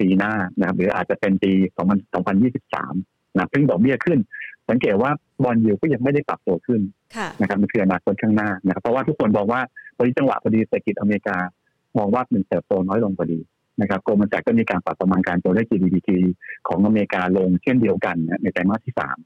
[0.00, 1.52] ปีหน้านะครับหรืออาจจะเป็นปี
[2.20, 4.18] 2023นะซึ่งดอกเบี้ยขึ้น
[4.68, 5.10] สังเกตว่า
[5.44, 6.80] บอลยูก็ยังไม่ได้ปรับตัวขึ้น
[7.40, 9.60] นะครับมันคืออนาคตข้างหน้านะครับเพราะว่าทุกคนบอกว่า
[9.96, 11.36] พอดีจังหวะพอดีเศรษฐกิจอเมริกา
[11.98, 13.38] มองว่ามันเติบโตน้อยลงพอดี
[13.80, 16.08] นะครับโกลมันแสกก็มีการปรับประมาณการตัวเลข GDP
[16.68, 19.16] ของอเมริกาลงเช่นเดียวกันในไตรมาสที่สาม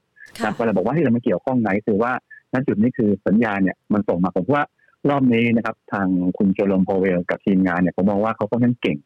[0.43, 2.11] นะก็เลยบอกว่าที่เราไม่เกี่ยวข้องไหนคือว่า
[2.53, 4.63] ณจุดนี้คือสัญญาเนี่ยมันส่งมาผมว่า
[5.09, 8.97] รอบนี้นะครับ ทางคุณโจลมโพเวลกับทีมงานเนี่ยผมมองว่าเขาก็ยังเก่ง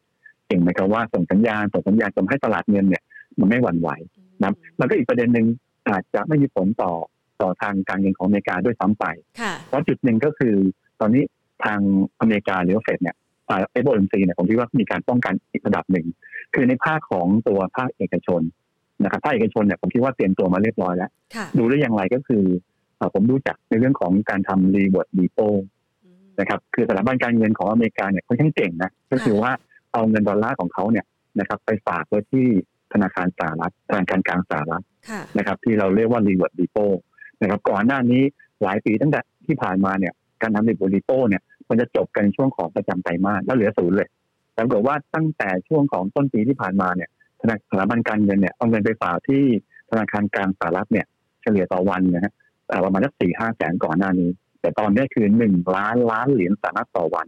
[0.46, 3.02] เก่งหมายความว่าส่งสัญญาณส่งสัญญาณทำให้ตลาดเงินเนี่ย
[3.38, 3.90] มันไม่หวั่นไหว
[4.42, 5.46] นะแล้วก็อีกประเด็นหนึ่ง
[5.88, 6.92] อาจจะไม่มีผลต่อ
[7.40, 9.04] ต่อทางการเงินของอเมริกาด้วยซ้ำไป
[9.66, 10.54] เพราะจุดหนึ่งก็คือ
[11.00, 11.22] ตอนนี้
[11.64, 11.80] ทาง
[12.20, 13.16] อเมริกาหรือเฟดเนี่ย
[13.48, 16.06] FOMC เนี่ยผมคิดว่ามีการป้องกันอีกระดับหนึ่ง
[16.54, 18.42] คือในภาคของตัวภาคเอกชน
[19.04, 21.10] นะครับภาคเอกชนเนี่ยผมคิดว่าเตรียมตัวมาเรียบร้อยแล้ว
[21.58, 22.44] ดูได้อย่างไรก็คือ
[23.14, 25.38] ผมรู้จักในเรื่องของการทำรีเวิร์ดดีโป
[26.40, 29.50] นะครับคือสถาบันการเงินของอเมริกาเนี่ยค่อนข้างเก่งนะก็คือว่า
[29.92, 31.04] เอาเงินดอลลาร์ของเขาเนี่ย
[31.40, 32.46] นะครับไปฝากไว้ที่
[32.92, 34.84] ธนาคารสหรัฐธนาคารกลางสหรัฐ
[35.38, 36.78] นะครับ ที่เราเรียกว่ารีเวิร์ดดีโป
[37.42, 38.22] นะครับก่อนหน้านี้
[38.62, 44.08] หลายปีตั้งแต่ที่ผ่านมาเนี่ยการทำรีเวิร์ดดีโปเนี่ย มันจะจบกันช่วงของประจำไตรมาสแล้วเหลือศูนย์เลย
[44.56, 49.42] ปรากฏว่าตั้งแต่ช่วงของต้นปีที่ผ่านมาเนี่ยธนาสถาบันการเงินเนี่ยเอาเงินไปฝากที่
[49.90, 51.06] ธนาคารกลางสหรัฐเนี่ย
[51.42, 52.32] เฉลี่ยต่อวันนะฮะ
[52.84, 57.26] ประมาณสักสี่ห้าแสนก่อนหน้านี้ แต่ตอนนี้คือหนึ่งล้านล้านเหรียญสหรัฐต่อวัน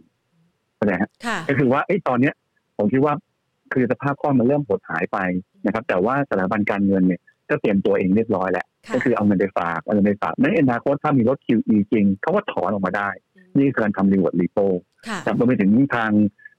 [0.85, 1.09] นะฮะ
[1.47, 2.33] ก็คือว่าไอ้ตอนเนี้ย
[2.77, 3.13] ผมคิดว่า
[3.73, 5.17] คือสภาพคล่องมันเริ่มหดหายไป
[5.65, 13.09] นะครับ แต่ว่าสถาบันการเงินเนี่ยก็เตรียมตัวเองเรียบร้อยแล้วก็คือเอาเงินไปฝากเอาเงินไปฝากในอนาคตถ้ามีรถ QE จริงเขาก็ถอนออกมาได้
[13.57, 14.59] นี่คือการทำ reverse repo
[15.23, 16.11] แต่รวมไปถึงทาง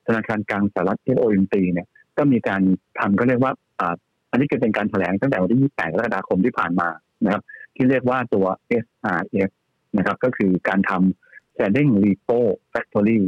[0.06, 2.62] ธนาคารกลางสหรัฐ FOMC เนี่ย ก็มีการ
[2.98, 3.94] ทำก็เรียกว่าอ่า
[4.30, 6.88] อันนี้คือเป็นการแถลงตั้งแต่วันที่ 28กรกฎาคมที่ผ่านมา
[7.24, 7.42] นะครับ
[7.76, 8.46] ที่เรียกว่าตัว
[8.84, 9.50] SRF
[9.96, 12.38] นะครับ ก็คือการทำ Standing Repo
[12.72, 13.20] Factory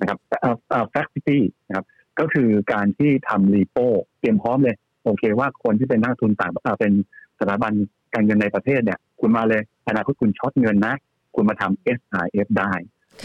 [0.00, 1.86] นะครับเอ่อ Factory นะครับ
[2.20, 3.78] ก็คือการที่ทำรีโป
[4.20, 6.92] เตรียมพร้อมเลย โอเคว่าคนที่เป็นนักทุนต่างเป็น
[7.40, 7.72] สถาบัน
[8.14, 10.94] การเงินในประเทศเนี่ย คุณมาเลยอนาคตคุณช็อตเงินนะ
[11.36, 12.72] คุณมาทำ SIF ได้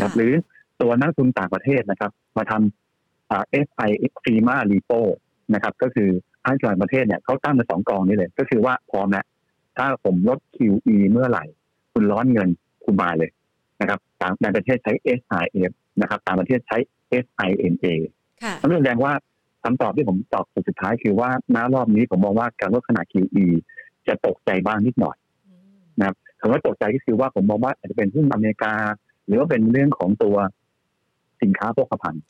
[0.01, 0.33] ครับหรือ
[0.81, 5.01] ตัวนักทุนต่างประเทศนะครับ มาทำ FIX FIMA Repo
[5.53, 6.09] นะครับ ก็คือ
[6.45, 9.25] อันต่างประเทศเนี่ยเขาตั้งมาสองกองนี้เลย ก็คือว่าพร้อมแล้ว
[9.77, 11.45] ถ้าผมลด QE เมื่อไหร่
[11.93, 12.49] คุณร้อนเงิน
[12.83, 13.29] คุณมาเลย
[13.81, 15.71] นะครับต่างประเทศใช้ SIF
[16.01, 16.77] นะครับ ต่างประเทศใช้
[17.23, 17.93] SINA
[18.59, 19.13] นั่นแสดงว่า
[19.63, 23.45] คำตอบที่ผมตอบสุดท้ายคือว่าน้ารอบนี้ผมมองว่าการลดขนาด QE
[24.07, 25.17] จะตกใจบ้างนิดหน่อย
[25.99, 28.73] นะครับคำว่าตกใจก็คือว่าผมมองว่าอาจจะเป็นหุ้นอเมริกา
[29.25, 30.35] หรือว่าเป็นเรื่องของตัว
[31.41, 32.23] สินค้าโภคภัณฑ์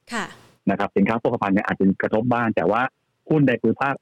[0.69, 2.81] นะครับ สินค้าโภคภัณฑ์เนี่ยอาจจะกระทบบ้างแต่ว่า
[3.29, 3.93] หุ้นในภูมิภาค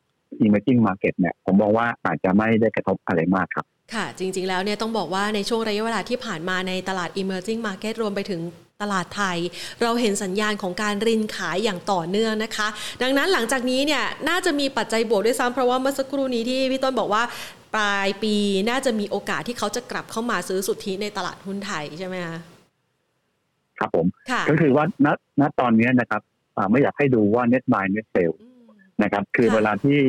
[0.45, 8.41] emerging market เนี่ยผมมองว่าอาจจะไม่ได้กระทบอะไรมากครับค่ะ จริง ๆ แล้วเนี่ยต้องบอกว่าในช่วงระยะเวลาที่ผ่านมาในตลาด emerging market รวมไปถึง
[8.82, 9.38] ตลาดไทย
[9.82, 12.67] เราเห็นสัญญาณของการรินขายอย่างต่อเนื่องนะคะ
[13.02, 17.24] ดังนั้นหลังจากนี้เนี่ยน่าจะมีปัจจัยบวกด้วยซ้ำเพราะว่าเมื่อสักครู่นี้ที่พี่ต้นบอกว่า
[17.75, 18.36] ปลายปี
[18.69, 22.38] น่าจะมีโอกาสที่เขาจะกลับเข้ามาซื้อสุทธิในตลาดหุ้นไทยใช่ไหมคะ
[23.79, 24.05] ครับผม
[24.49, 25.08] ก็คือว่าณ
[25.41, 26.21] ณตอนนี้นะครับ
[26.71, 28.34] ไม่อยากให้ดูว่า net buy net sell
[29.03, 29.99] นะครับ คือเวลาที่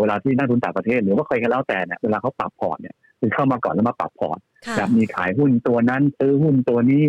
[0.00, 4.38] เวลาที่นักลงทุนต่างประเทศ หรือว่าใครก็แล้วแต่เนี่ยเวลาเขาปรับ port เนี่ยคือเข้ามาก่อนแล้วมาปรับ port
[4.76, 7.02] แบบมีขายหุ้นตัวนั้นซื้อหุ้นตัวนี้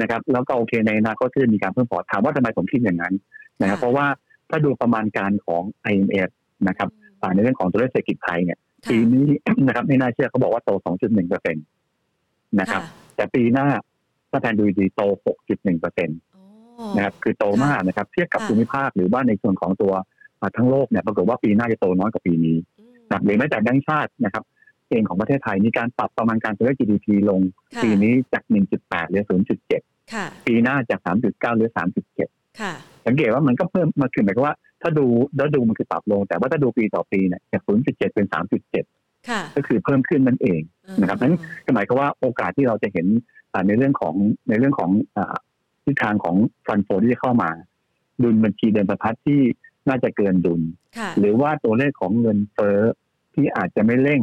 [0.00, 3.14] นะครับ แล้วก็โอเคในอนาคตจะมีการเพิ่ม port ถามว่าทำไมผมคิดอย่างนั้น
[3.60, 4.06] นะครับ เพราะว่า
[4.50, 5.62] ถ้าดูประมาณการของ
[5.92, 6.30] IMF
[6.68, 6.88] นะครับ
[7.34, 8.58] ในเรื่องของตัวเลขเศรษฐกิจไทยเนี่ย
[8.90, 9.28] ปีนี้
[9.66, 10.70] นะครับไม่น่าเชื่อเขาบอกว่าโต
[11.02, 11.64] 2.1เปอร์เซ็นต์
[12.60, 12.82] นะครับ
[13.16, 13.66] แต่ปีหน้า
[14.30, 15.00] ถ้าแทนดูดีโต
[15.42, 16.18] 6.1เปอร์เซ็นต์
[16.96, 19.92] นะครับคือโตมากนะครับ เทียบกับภูมิภาคหรือว่าในส่วนของตัว
[20.56, 22.56] ทั้งโลกเนี่ยปรากฏว่าปีหน้าจะโตน้อยกว่าปีนี้
[23.10, 24.44] นะหรือแม้แต่แบงก์ชาตินะครับ
[24.90, 27.40] เองของประเทศไทยมีการปรับประมาณการตัวเลข GDP ลง
[27.82, 28.42] ปีนี้จาก
[28.76, 29.24] 1.8เหลือ
[29.84, 38.26] 0.7 ปีหน้าจาก 3.9เหลือ 3.7 สังเกตว่ามันก็เพิ่มมาคือหมายความว่า ถ้าดูแล้วดูมันคือปรับลง แต่ว่าถ้าดูปีต่อปีเนี่ยจาก 0.7 เป็น
[38.72, 40.60] 3.7 ก็คือเพิ่มขึ้นนั่นเอง
[41.00, 41.34] นะครับนั้น
[41.74, 43.06] หมายความว่าโอกาสที่เราจะเห็น
[43.66, 44.14] ในเรื่องของ
[44.48, 44.90] ในเรื่องของ
[45.84, 47.50] ทิศทางของฟันโฟที่จะเข้ามา
[48.22, 49.40] ดุลบัญชีเดินประพัดที่
[49.88, 50.60] น่าจะเกินดุล
[51.18, 52.78] หรือว่าตัวเลขของเงินเฟ้อ
[53.34, 54.20] ที่อาจจะไม่เร่ง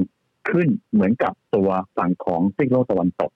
[0.50, 3.32] ขึ้นเหมือนกับตัวฝั่งของซีกโลกตะวันตก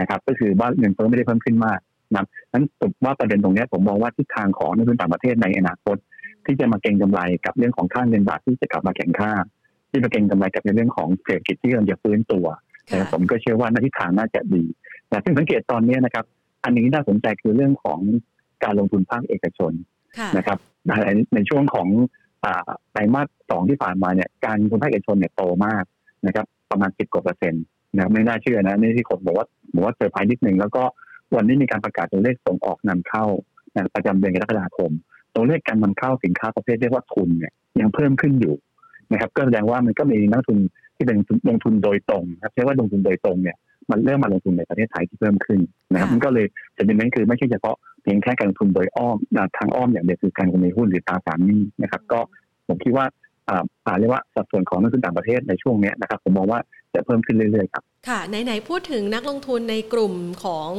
[0.00, 1.80] นะครับ ก็คือว่าเงินเฟ้อไม่ได้เพิ่มขึ้นมาก
[2.14, 5.96] นะนั้นสรุปว่าประเด็นตรงนี้ผมมองว่าทิศทางของนักลงทุนต่างประเทศในอนาคต
[6.48, 9.32] ที่จะมาเก็งกำไรกับเรื่องของค่าเงินบาทที่จะกลับมาแข็งค่า
[9.90, 12.46] ที่มาเก็งกำไรกับในเรื่องของเศรษฐกิจที่กำลังจะฟื้นตัว
[12.86, 14.64] แต่ผมก็เชื่อว่าทิศทางน่าจะดี
[15.08, 16.24] แต่ซึ่งสังเกตตอนนี้นะครับ
[16.64, 18.00] อันนี้น่าสนใจคือเรื่องของ
[18.64, 19.72] การลงทุนภาคเอกชน
[20.36, 20.58] นะครับ
[21.34, 21.88] ในช่วงของ
[22.92, 25.84] ไตรมาสสองที่ผ่านมาเนี่ยการลงทุนภาคเอกชนเนี่ยโตมาก
[26.26, 27.64] นะครับ ประมาณสิบกว่าเปอร์เซ็นต์
[27.96, 30.82] นะไม่น่าเชื่อนะนี่ที่ผมบอกว่าบอกว่าเซอร์ไพรส์นิดนึงแล้วก็
[31.36, 33.24] วันนี้มีการประกาศตัวเลขส่งออกนำเข้า
[33.94, 34.90] ประจำเดือนกรกฎาคม
[35.38, 38.54] ตัวเลขการนำเข้าสินค้าประเภทเรียกว่าทุนเนี่ยยังเพิ่มขึ้นอยู่
[39.12, 40.58] นะครับก็แสดงว่ามันก็มีนักทุน
[40.96, 43.56] ที่เป็นลงทุนโดยตรงครับใช้ว่าลงทุนโดยตรงเนี่ย
[43.90, 45.60] มันเริ่มมาลงทุนในประเทศไทยที่เพิ่มขึ้น
[45.92, 46.46] นะครับมันก็เลย
[46.76, 49.16] จะเป็นนั้นคือไม่ใช่เฉพาะเพียงแค่การลงทุนโดยอ้อม
[49.58, 52.20] ทางอ้อมอย่างเดียวคือการลงทุนในหุ้นหรือตราสารหนี้นะครับ ก็
[52.68, 53.06] ผมคิดว่า
[53.48, 56.60] อ่าเรียกว่าสัดส่วนของนักลงทุนต่างประเทศในช่วงนี้นะครับ ผมมองว่า
[56.94, 60.70] จะเพิ่มขึ้นเรื่อยๆครับ ค่ะไหนๆพูดถึงนักลงทุนในกลุ่มของ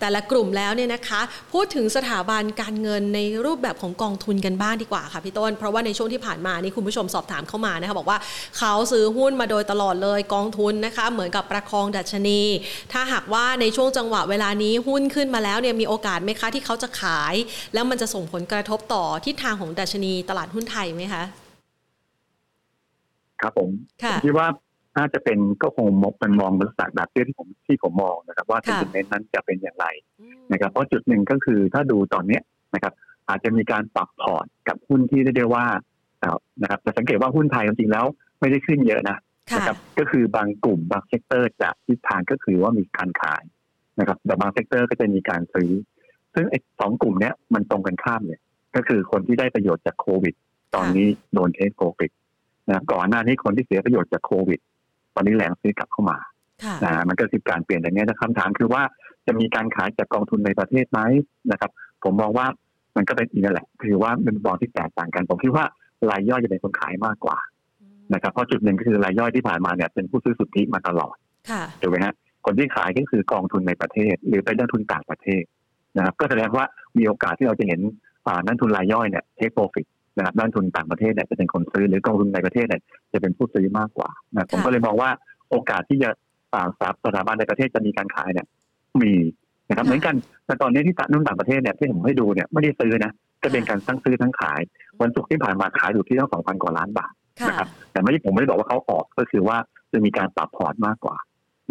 [0.00, 1.20] แต่ละกลุ่มแล้วเนี่ยนะคะ
[1.52, 8.18] พูดถึงสถาบันการเงินในรูปแบบของกองทุนกันบ้างดีกว่าค่ะพี่ต้น เพราะว่าในช่วงที่ผ่านมานี่คุณผู้ชมสอบถามเข้ามานะคะบอกว่า
[8.58, 12.40] เขาซื้อหุ้นมาโดยตลอดเลยกองทุนนะคะ เหมือนกับประคองดัชนี
[12.92, 17.34] ถ้าหากว่าในช่วงจังหวะเวลานี้หุ้นขึ้นมาแล้วเนี่ยมีโอกาสไหมคะที่เขาจะขาย
[17.74, 21.24] แล้วมันจะส่งผลกระทบต่อทิศทางของดัชนีตลาดหุ้นไทยไหมคะ
[23.40, 23.70] ครับผม
[24.24, 24.48] คิดว่า
[24.98, 25.86] น่าจะเป็นก็คง
[26.22, 29.86] มันมองบริษัทแบบที่ผมที่ผมมองนะครับ ว่า sentiment นั้นจะเป็นอย่างไร
[30.52, 32.40] นะครับ เพราะจุดหนึ่งก็คือถ้าดูตอนนี้
[32.74, 32.92] นะครับ
[33.28, 35.66] อาจจะมีการปรับ port กับหุ้นที่ได้ว่า
[36.62, 38.06] นะครับจะสังเกตว่าหุ้นไทยจริงๆแล้ว
[38.40, 39.16] ไม่ได้ขึ้นเยอะนะ
[39.56, 43.42] นะครับก็คือบางกลุ่มบาง sector จะทิศทางก็คือว่ามีการขาย
[43.98, 45.70] นะครับแต่บาง sector ก็จะมีการซื้อ
[46.34, 48.40] ซึ่งไอ้สองกลุ่มเนี้ยมันตรงกันข้ามเนี่ย
[48.76, 50.34] ก็คือคนที่ได้ประโยชน์จากโควิด
[50.74, 52.10] ตอนนี้โดนเทสโควิด
[52.68, 54.62] นะก่อนหน้านี้คนที่เสียประโยชน์จากโควิดต
[55.18, 56.18] อนนี้แรงซื้อกลับเข้ามา
[56.84, 58.82] นะมันก็คือการเปลี่ยนอย่างนี้นะคำถามคือว่า
[59.26, 61.00] จะมีการขายจากกองทุนในประเทศไหม
[61.52, 61.70] นะครับ
[62.04, 62.46] ผมมองว่า
[62.96, 65.64] มันก็เป็นอีกนั่นแหละ คือว่าเป็นบอลที่แตกต่างกัน ผมคิดว่า
[66.10, 67.38] รายย่อยจะเป็นคนขายมากกว่า
[68.14, 71.16] นะครับเพราะจุดหนึ่งก็คือรายย่อยที่ผ่านมาเนี่ยเป็นผู้ซื้อสุทธิมาตลอด
[71.80, 72.14] ถูกไหมฮะ
[72.46, 75.42] คนที่ขายก็คือกองทุนในประเทศ หรือไปนักทุนต่างประเทศ
[75.96, 76.64] นะครับ ก็แสดงว่า
[76.98, 77.80] มีโอกาสที่เราจะเห็น
[78.46, 79.86] นักทุนรายย่อยเนี่ยเทคโปรฟิต
[80.18, 82.80] นะครับด้านทุนต่างประเทศเนี่ยจะเป็นคนซื้อหรือกองทุนในประเทศเนี่ย
[83.12, 85.10] จะเป็นผู้ซื้อมากกว่านะผมก็เลยมองว่า
[85.50, 86.10] โอกาสที่จะ
[87.04, 88.46] สถาบันในประเทศจะมีการขายเนี่ย
[89.02, 89.12] มี
[89.68, 90.14] นะครับเหมือนกัน
[90.46, 94.60] แต่ตอนนี้ที่ตนุ่นต่างประเทศเนี่ยที่ผมให้ดูเนี่ยไม่ได้ซื้อนะจะเป็นการทั้งซื้อทั้งขาย
[95.02, 97.12] วันศุกร์ที่ผ่านมาขายอยู่ที่ตั้งสองพันกว่าล้านบาท
[97.48, 99.56] นะครับแต่ไม่ได้ผมไม่ได้บอกว่าเขาออกก็คือว่า
[99.92, 101.16] จะมีการปรับ port มากกว่า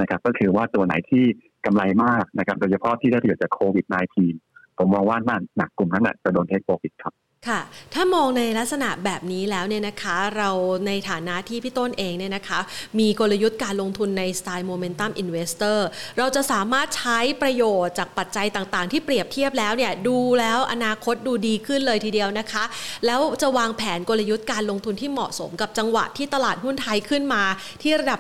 [0.02, 1.24] นะครับก็คือว่าตัวไหนที่
[1.66, 3.86] กำไรมากนะครับโดยเฉพาะที่ได้ประโยชน์จากโควิด
[4.32, 7.14] -19 ผมมองว่านั่นหนักกลุ่มนั้นจะโดน take profit ครับ
[7.48, 7.60] ค่ะ
[7.94, 10.50] ถ้ามองในลักษณะแบบนี้แล้วเนี่ยนะคะ เรา
[10.88, 12.60] ในฐานะที่พี่ต้นเองเนี่ยนะคะ
[13.00, 22.64] มีกลยุทธ์การลงทุนในสไตล์ momentum investor เราจะสามารถใช้ประโยชน์จากปัจจัยต่างๆ ที่เปรียบเทียบแล้วเนี่ยดูแล้วอนาคตดูดีขึ้นเลยทีเดียวนะคะ
[23.06, 27.44] แล้วจะวางแผนกลยุทธ์การลงทุนที่เหมาะสมกับจังหวะที่ตลาดหุ้นไทยขึ้นมา
[27.82, 28.20] ที่ระดับ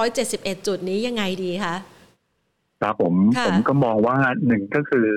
[0.00, 1.74] 1,571 จุดนี้ยังไงดีคะ
[2.82, 3.14] ครับผม
[3.46, 5.08] ผมก็มองว่าหนึ่งก็คือ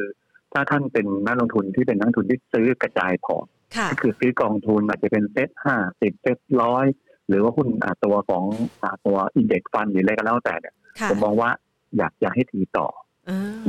[0.53, 3.45] ถ้าท่านเป็นนักลงทุนที่เป็นนักลงทุนที่ซื้อกระจาย port
[3.91, 6.85] ก็คือซื้อกองทุนอาจจะเป็นเซ็ตห้าสิบเซ็ตร้อย
[7.27, 7.67] หรือว่าหุ้น
[8.05, 8.43] ตัวของ
[9.05, 10.73] ตัว index fund หรืออะไรก็แล้วแต่เนี่ย
[11.09, 11.49] ผมมองว่า
[11.97, 12.87] อยากจะให้ถือต่อ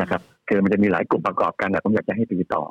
[0.00, 2.62] นะครับคือมันจะมีหลายกลุ่มประกอบกันแต่ผมอยากจะให้ถือต่อ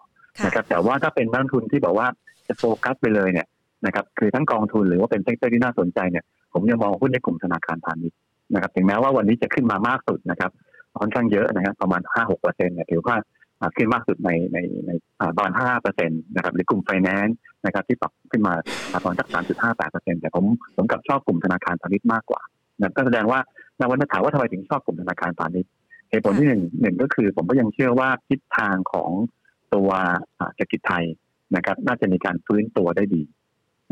[0.45, 2.07] นะครับแต่ว่าถ้าเป็นนักลงทุนที่บอกว่า
[2.47, 3.47] จะโฟกัสไปเลยเนี่ย
[3.85, 8.17] นะครับคือทั้งกองทุนหรือว่าเป็น sector ที่น่าสนใจเนี่ยผมยังมองหุ้นในกลุ่มธนาคารพาณิชย์
[8.53, 10.51] นะครับถึงแม้ว่าวันนี้จะขึ้นมามากสุดนะครับ
[10.99, 13.15] ค่อนข้างเยอะนะครับประมาณห้าหกเปอร์เซ็นต์เนี่ยถือว่า
[13.77, 14.91] ขึ้นมากสุดในในใน
[15.35, 18.53] ประมาณห้าเปอร์เซ็นต์นะครับหรือกลุ่มไฟแนนซ์นะครับที่ปรับขึ้นมา
[18.93, 22.41] ประมาณสักสามจุดห้าแปดเปอร์เซ็นต์แต่ผมผมกลับชอบกลุ่มธนาคารพาณิชย์มากกว่า
[22.79, 23.39] นะก็แสดงว่า
[23.77, 25.71] ในวันนี้ถามว่าทำไมถึงชอบกลุ่มธนาคารพาณิชย์
[26.09, 29.11] เหตุผลที่หนึ่งหนึ่งก็คือผมก็ยังเชื่อว่าทิศทางของ
[29.75, 29.89] ตัว
[30.55, 31.05] เศรษฐกิจไทย
[31.55, 33.21] นะครับ น่าจะมีการฟื้นตัวได้ดี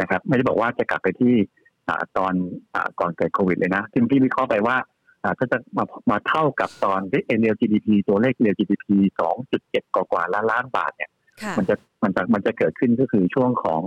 [0.02, 1.34] นะครับ ไม่ได้บอกว่าจะกลับไปที่
[2.18, 2.34] ตอน
[3.00, 4.78] ก่อนเกิดโควิดเลยนะที่พี่วิเคราะห์ไปว่า
[5.40, 8.88] ก็จะมามาเท่ากับตอนที่ NL GDP ตัวเลข NL GDP
[9.44, 11.10] 2.7กว่าล้านล้านบาทเนี่ย
[11.58, 13.82] มันจะมันจะมันจะเกิดขึ้นก็คือช่วงของ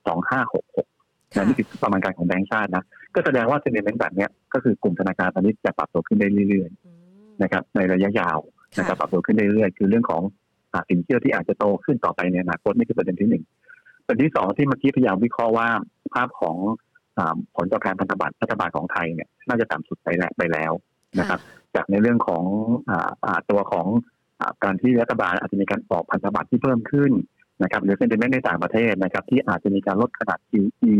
[0.06, 8.38] 2566นี่คือประมาณการของแบงก์ชาตินะ ก็แสดงว่าเซนเมนต์แบบนี้ก็คือกลุ่มธนาคารตอนนี้จะปรับตัวขึ้นได้เรื่อยๆนะครับ ในระยะยาว
[8.78, 10.22] นะครับปรับตัวขึ้นได้เรื่อยๆคือเรื่องของ
[10.88, 13.44] สินเชื่อที่อาจจะโตขึ้นต่อไปในอนาคตนี่คือประเด็นที่หนึ่ง
[14.06, 15.68] ประเด็นที่สองที่เมื่อกี้พยายามวิเคราะห์ว่า
[16.14, 16.56] ภาพของ
[17.56, 20.72] ผลตอบแทนพันธบัตรรัฐบาลของไทยเนี่ยน่าจะต่ำสุดไปแล้วไปแล้ว
[21.18, 21.40] นะครับ
[21.74, 22.44] จากในเรื่องของ
[23.50, 23.86] ตัวของ
[24.64, 27.12] การที่รัฐบาลอาจจะมีการออกพันธบัตรที่เพิ่มขึ้น
[27.62, 30.94] นะครับหรือเซ็นติเมนต์ในต่างประเทศนะครับ ที่อาจจะมีการลดขนาด QE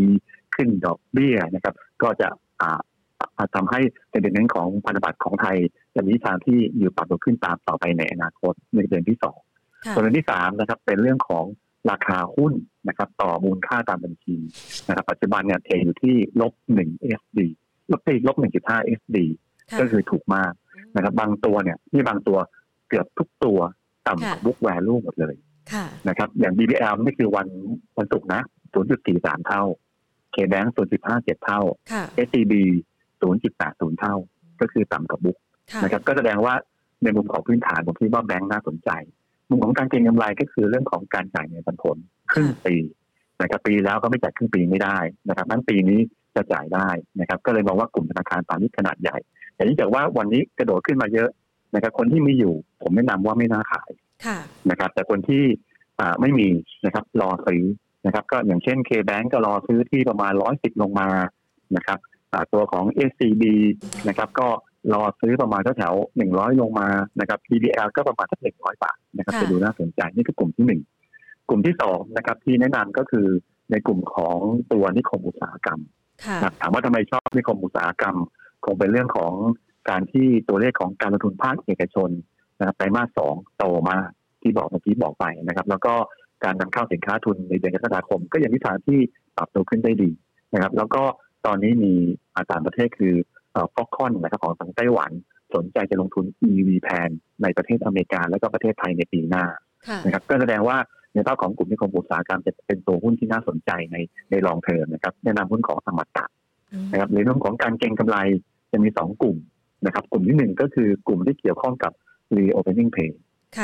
[0.54, 2.28] ขึ้นดอกเบี้ยนะครับ ก็จะ
[3.54, 3.80] ทำให้
[4.10, 5.56] เซ็นติเมนต์ของพันธบัตรของไทย
[5.94, 9.38] จะมีทางที่อยู่ปรับตัวขึ้นตามต่อไปในอนาคตในเดือนที่สอง
[9.94, 11.44] ส่วนเดือนที่สามนะครับ เป็นเรื่องของ
[11.90, 12.52] ราคาหุ้น
[12.88, 14.36] นะครับ ต่อมูลค่าตามบัญชี
[14.88, 16.90] นะครับ ปัจจุบันเนี่ยเทอยู่ที่ลบหนึ่ง
[17.20, 17.38] SD
[17.90, 19.16] ลบตีลบหนึ่งจุดห้า SD
[19.80, 20.52] ก็คือถูกมาก
[20.96, 22.38] นะครับ บางตัวเนี่ยที่บางตัว
[22.88, 23.58] เกือบทุกตัว
[24.06, 25.34] ต่ำกว่าบุ๊กแวลูหมดเลย
[26.08, 27.48] นะครับ อย่าง BBL ไม่คือวัน
[27.98, 28.40] วันศุกร์นะ
[28.94, 29.62] 0.43เท่า
[30.34, 30.68] KBank
[31.06, 31.60] 0.57เท่า
[32.26, 32.52] SCB
[33.22, 34.14] 0.80เท่า
[34.60, 35.38] ก็คือต่ำกว่าบุ๊ก
[35.82, 36.54] นะครับ ก็แสดงว่า
[37.02, 38.90] ในมุมของพื้นฐานผมคิดว่าแบงค์น่าสนใจ
[39.50, 41.96] มุมของการเก็งกำไรก็คือเรื่องของการจ่ายเงินปันผล
[42.32, 42.74] ครึ่งปี
[43.42, 46.00] นะครับปีแล้วก็ไม่จ่ายครึ่งปีไม่ได้นะครับนั้นปีนี้
[46.36, 46.88] จะจ่ายได้
[47.20, 49.18] นะครับ ก็เลยมองว่ากลุ่มธนาคารพาณิชย์ขนาดใหญ่
[49.54, 51.30] แต่ที่จากว่าวันนี้กระโดดขึ้นมาเยอะ
[51.74, 53.90] นะครับ คนที่มีอยู่ ผมแนะนำว่าไม่น่าขาย
[54.70, 55.44] นะครับ แต่คนที่
[56.20, 56.48] ไม่มี
[56.86, 57.62] นะครับรอซื้อ
[58.06, 61.08] นะครับ ก็อย่างเช่น K-Bank ก็รอซื้อที่ประมาณร้อยสิบลงมา
[61.76, 61.98] นะครับ
[62.52, 63.42] ตัวของ SCB
[64.08, 64.48] นะครับ ก็
[64.92, 66.88] รอซื้อประมาณแถวหนึ่งร้อยลงมา
[67.20, 70.80] นะครับ PBL ก็ประมาณสักหนึ่งร้อยบาทนะครับจะดูน่าสนใจนี่คือกลุ่มที่หนึ่ง
[71.48, 73.26] กลุ่มที่สองนะครับ ที่แนะนำก็คือ
[73.70, 74.38] ในกลุ่มของ
[74.72, 75.80] ตัวนิคมอุตสาหกรรม
[76.60, 78.16] ถามว่าทำไมชอบนิคมอุตสาหกรรม
[78.64, 79.32] คงเป็นเรื่องของ
[79.90, 82.10] การที่ตัวเลขของการลงทุนภาคเอกชน
[82.58, 84.08] นะครับไตรมาสสองโตมาก
[84.42, 85.94] ที่บอกเมื่อกี้บอกไปนะครับ แล้วก็
[86.44, 88.98] การนำเข้าสินค้าทุนในเดือนกรกฎาคม ก็ยังทิศทางที่
[89.36, 90.10] ปรับตัวขึ้นได้ดี
[90.54, 91.02] นะครับ แล้วก็
[91.46, 91.92] ตอนนี้มี
[92.36, 93.14] อาจารย์ประเทศคือ
[93.74, 95.12] ฟอกคอนนะครับของทางไต้หวัน
[95.54, 97.10] สนใจจะลงทุน EV แพน
[97.42, 99.44] ในประเทศอเมริกา และก็ประเทศไทยในปีหน้า
[100.04, 100.76] นะครับก็แสดงว่า
[101.14, 103.96] ในภาพของกลุ่มนิคมอุตสาหกรรมจะเป็นตัวหุ้นที่น่าสนใจใน
[104.30, 106.24] ในลองเทอมนะครับแนะนำหุ้นของสมัตตะ
[106.92, 108.16] นะครับในเรื่องของการเก็งกำไร
[108.72, 109.36] จะมีสองกลุ่ม
[109.86, 111.92] นะครับ กลุ่มที่หนึ่งก็คือกลุ่มที่เกี่ยวข้องกับ
[112.36, 113.12] reopening pay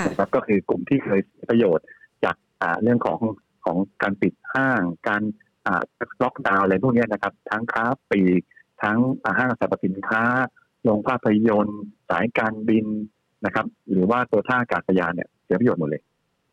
[0.08, 1.86] นะครับก็คือกลุ่มที่เคยประโยชน์
[2.24, 2.36] จาก
[2.82, 3.20] เรื่องของ
[3.64, 5.22] ของการปิดห้าง การ
[6.22, 8.20] ล็อกดาวน์อะไรพวกนี้นะครับ ทั้งค้าปี
[8.82, 8.98] ทั้ง
[9.38, 10.22] ห้างสรรพสินค้า
[10.82, 12.86] โรงภาพยนตร์สายการบิน
[13.44, 16.02] นะครับ หรือว่าตัวท่าอากาศยานเนี่ยเสียประโยชน์หมดเลย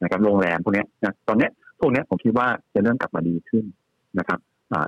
[0.04, 3.66] นะครับ โรงแรมพวกนี้นะตอนนี้พวกนี้ผมคิดว่าจะเริ่มกลับมาดีขึ้น
[4.20, 4.40] นะครับ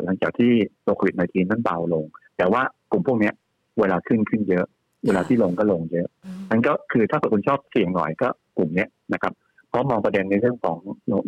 [0.03, 0.51] หลังจากที่
[0.85, 2.05] ตัวโควิดในทีนั้นเบาลง
[2.37, 3.31] แต่ว่ากลุ่มพวกนี้
[3.79, 4.65] เวลาขึ้นขึ้นเยอะ
[5.05, 6.07] เวลาที่ลงก็ลงเยอะ
[6.49, 9.33] นั่นก็คือถ้าคุณชอบเสี่ยงหน่อยก็กลุ่มนี้นะครับ
[9.69, 10.77] เพราะมองประเด็นในเรื่องของ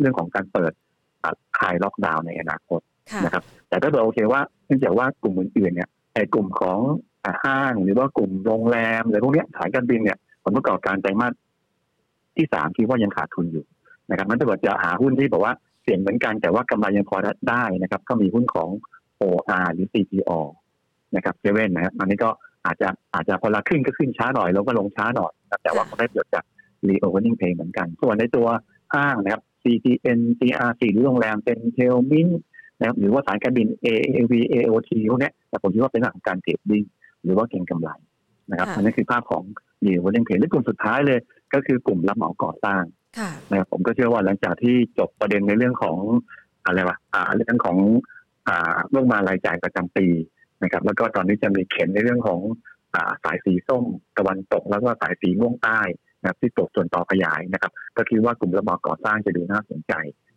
[0.00, 0.72] เรื่องของการเปิด
[1.58, 2.80] คลายล็อกดาวน์ในอนาคต
[3.24, 5.97] นะครับ แต่ถ้าเราโอเคว่าเนื่องจากว่ากลุ่มอื่นๆเนี่ยไอ้
[6.34, 6.80] กลุ่มของ
[7.44, 11.32] ห้างหรือว่ากลุ่มโรงแรมอะไรพวกนี้สายการบินเนี่ยผลประกอบการไตรมาส
[12.36, 13.64] ที่สามคิดว่ายังขาดทุนอยู่
[14.10, 17.16] นะครับมันถ้าเกิดจะหาหุ้นที่บอกว่าเสี่ยงเหมือนกันแต่ว่ากำไรยังพอ
[17.50, 18.68] ได้นะครับ ก็มีหุ้นของ
[19.20, 20.32] OR หรือ CPO
[21.16, 22.30] นะครับเซเว่นนะครับอันนี้ก็
[22.66, 26.44] อาจจะอาจจะพอละขึ้นก็ขึ้นช้าหน่อยลงก็ลงช้าหน่อยนะแต่ว่าก็ได้ประโยชน์จาก
[26.88, 28.46] reopening pay เหมือนกัน ส่วนในตัว
[28.94, 32.28] ห้างนะครับ CTN CRC หรือโรงแรมเป็นเทลมิน
[32.78, 36.82] นะครับหรือว่าสายการบิน AAV AOT พวกนี้แต่ผมคิดว่าเป็นหลักการเทรดดิ้ง
[37.22, 37.90] หรือว่าเก็งกำไร
[38.50, 39.42] นะครับอันนี้คือภาพของ
[39.84, 41.18] reopening pay และกลุ่มสุดท้ายเลย
[41.54, 42.82] ก็คือกลุ่มรับเหมาก่อสร้าง
[43.50, 45.98] นะครับผมก็เชื่อว่าหลังจากที่จบประเด็นในเรื่องของ
[46.64, 47.76] อะไรวะอ่าเรื่องของ
[48.48, 50.06] อ่าเรื่องมารายจ่ายประจำปี
[50.62, 52.40] นะครับ แล้วก็ตอนนี้จะมีเข็นในเรื่องของ
[52.94, 53.84] อ่าสายสีส้ม
[54.18, 55.80] ตะวันตกแล้วก็สายสีม่วงใต้
[56.20, 59.92] นะครับที่ตกส่วนต่อขยายนะครับ ก็คิดว่ากลุ่มระบบก่อสร้างจะดูน่าสนใจ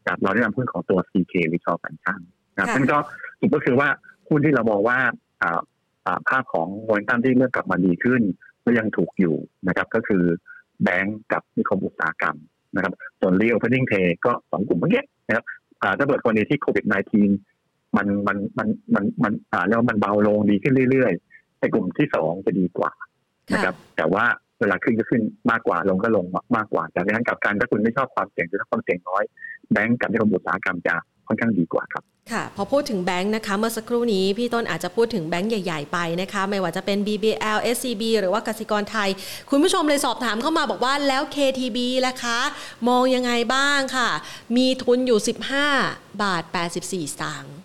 [0.10, 2.98] ครับเราได้นำหุ้นของตัว CK หรือชอสัญชาตินะครับนั่นก็
[3.40, 3.90] อีกก็คือว่า
[4.30, 4.98] หุ้นที่เรามองว่า
[5.42, 8.22] อ่าภาพของโมเมนตัมที่เริ่มกลับมาดีขึ้น
[8.66, 9.36] ก็ยังถูกอยู่
[9.68, 10.24] นะครับ ก็คือ
[10.84, 12.38] แบงก์กับนิคมอุตสาหกรรม
[12.76, 15.46] นะครับส่วน reopening pay ก็สองกลุ่มเมื่อกี้นะครับ
[15.98, 16.86] ถ้าเกิดกรณีที่โควิด
[17.40, 22.92] -19 มันมันมันมันมันอ่าแล้วมันเบาลงดีขึ้นเรื่อยๆในกลุ่มที่สองจะดีกว่า
[23.54, 24.26] นะครับ แต่ว่า
[24.62, 25.22] เวลาขึ้นก็ขึ้น
[25.52, 29.24] มากกว่าลงก็ลงมากกว่าจากนั้นกับการถ้าคุณไม่ชอบความเสี่ยงหรือความเสี่ยงน้อย
[29.72, 30.96] แบงก์กับนิคมอุตสาหกรรมจะ
[31.28, 39.10] ค่อนข้างดีกว่าครับค่ะพอพูดถึงแบงค์นะคะเมื่อสักครู่นี้พี่ต้นอาจจะพูดถึงแบงค์ใหญ่ ๆ ไปนะคะ ไม่ว่าจะเป็น BBL SCB หรือว่ากสิกรไทย
[39.50, 42.40] คุณผู้ชมเลยสอบถามเข้ามาบอกว่าแล้ว KTB ล่ะคะ
[42.90, 44.10] มองยังไงบ้างค่ะ
[44.58, 45.20] มีทุนอยู่
[45.70, 47.56] 15 บาท 84 สตางค์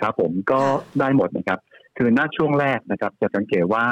[0.00, 0.60] ครับผมก็
[1.00, 1.58] ได้หมดนะครับ
[1.98, 3.84] คือหน้าช่วงแรกนะครับ จะสังเกตว่า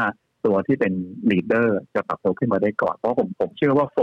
[0.46, 0.92] ตัวที่เป็น
[1.31, 3.99] leader จะปรับตัวขึ้นมาได้ก่อน เพราะผมผมเชื่อว่า flow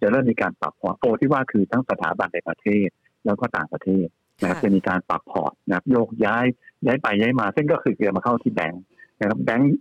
[0.00, 2.88] จะเริ่มมีการปรับ port flow ที่ว่าคือทั้งสถาบันในประเทศ
[3.26, 4.06] แล้วก็ต่างประเทศ
[4.40, 6.46] นะครับจะมีการปรับ port นะครับโยกย้าย
[6.86, 8.82] ย้ายไปย้ายมา ซึ่งก็คือเกี่ยวมาเข้าที่แบงค์
[9.20, 9.74] นะครับแบงค์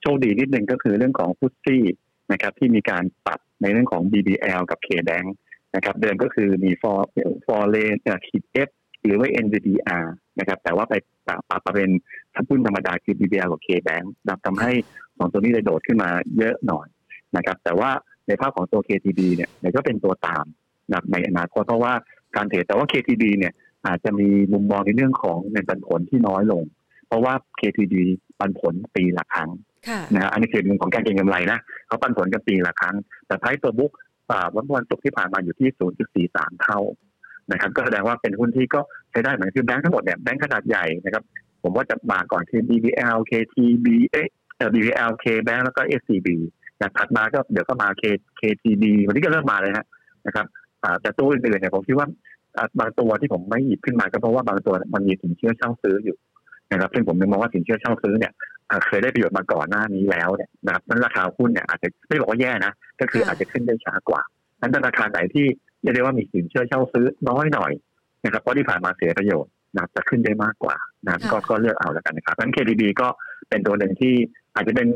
[0.00, 1.84] โชคดีนิดนึงก็คือเรื่องของ FTSE
[2.32, 5.26] นะครับที่มีการปรับในเรื่องของ BBL กับ K-Bank
[5.76, 6.98] นะครับเดิมก็คือมี for
[7.46, 8.68] for lane ขีด F
[9.04, 10.04] หรือว่า NVDR
[10.38, 10.94] นะครับแต่ว่าไป
[11.26, 11.90] ปรับมาเป็น
[12.34, 14.72] ทับุ้นธรรมดาคือ BBL กับ K-Bank นะทำให้
[15.18, 16.86] สองตัวนี้เลยโดดขึ้นมาเยอะหน่อย
[17.36, 17.90] นะครับ แต่ว่า
[18.28, 20.44] ในภาพของตัว KTB เนี่ยก็เป็นตัวตาม
[20.92, 21.92] นะในอนาคตเพราะว่า
[22.36, 23.52] การเทรดแต่ว่า KTB เนี่ย
[23.86, 26.62] อาจจะมีมุมมองในเรื่องของเงินปันผลที่น้อยลง
[27.08, 27.94] เพราะว่า KTD
[28.38, 29.50] ปันผลปีละครั้ง
[30.14, 33.92] นะฮะอันนี้คือมุมของการเก็งกำไรนะเขาปันผลกันปีละครั้ง แต่ไพ่ตัวบุ๊ก
[34.54, 35.68] วันวันศุกร์ที่ผ่านมาอยู่ที่
[36.16, 36.80] 0.43 เท่า
[37.52, 41.22] นะครับ ก็แสดงว่าเป็นหุ้นที่ก็ใช้ได้เหมือนคือแบงก์ทั้งหมดเนี่ยแบงก์ขนาดใหญ่นะครับ
[41.62, 43.86] ผมว่าจะมาก่อนคือ BBL KTB
[44.56, 46.28] เอ๊ะ BBL K Bank แล้วก็ SCB
[46.78, 48.02] อย่างถัดมาก็เดี๋ยวก็มา K
[48.40, 49.86] KTB วันนี้ก็เริ่มมาเลยฮะ
[50.26, 50.46] นะครับ
[51.00, 52.08] แต่ตัวอื่นๆเนี่ยผมคิดว่า
[52.80, 56.16] บางตัวที่ผมไม่หยิบขึ้นมาก็เพราะว่าบางตัวมันมีสินเชื่อเช่าซื้ออยู่
[56.72, 58.32] นะครับซึ่งผมนึกมองว่าสินเชื่อเช่าซื้อเนี่ย
[58.86, 64.20] เคยได้ประโยชน์มาก่อนหน้านี้แล้วเนี่ยนะครับนั้นราคาหุ้นเนี่ยอาจจะไม่บอกว่าแย่นะก็คืออาจจะขึ้นได้ช้ากว่า
[64.60, 65.46] นั้นธนาคารไหนที่
[65.82, 67.72] เรียกได้ว่ามีสินเชื่อเช่าซื้อน้อยหน่อย
[68.24, 73.08] นะครับเพราะที่ผ่านมาเสียประโยชน์นะจะขึ้นได้มากกว่านะก็ก็เลือกเอาแล้วกันนะครับนั้น KDB ก็
[73.48, 74.14] เป็นตัวหนึ่งที่
[74.56, 74.88] อาจจะเป็น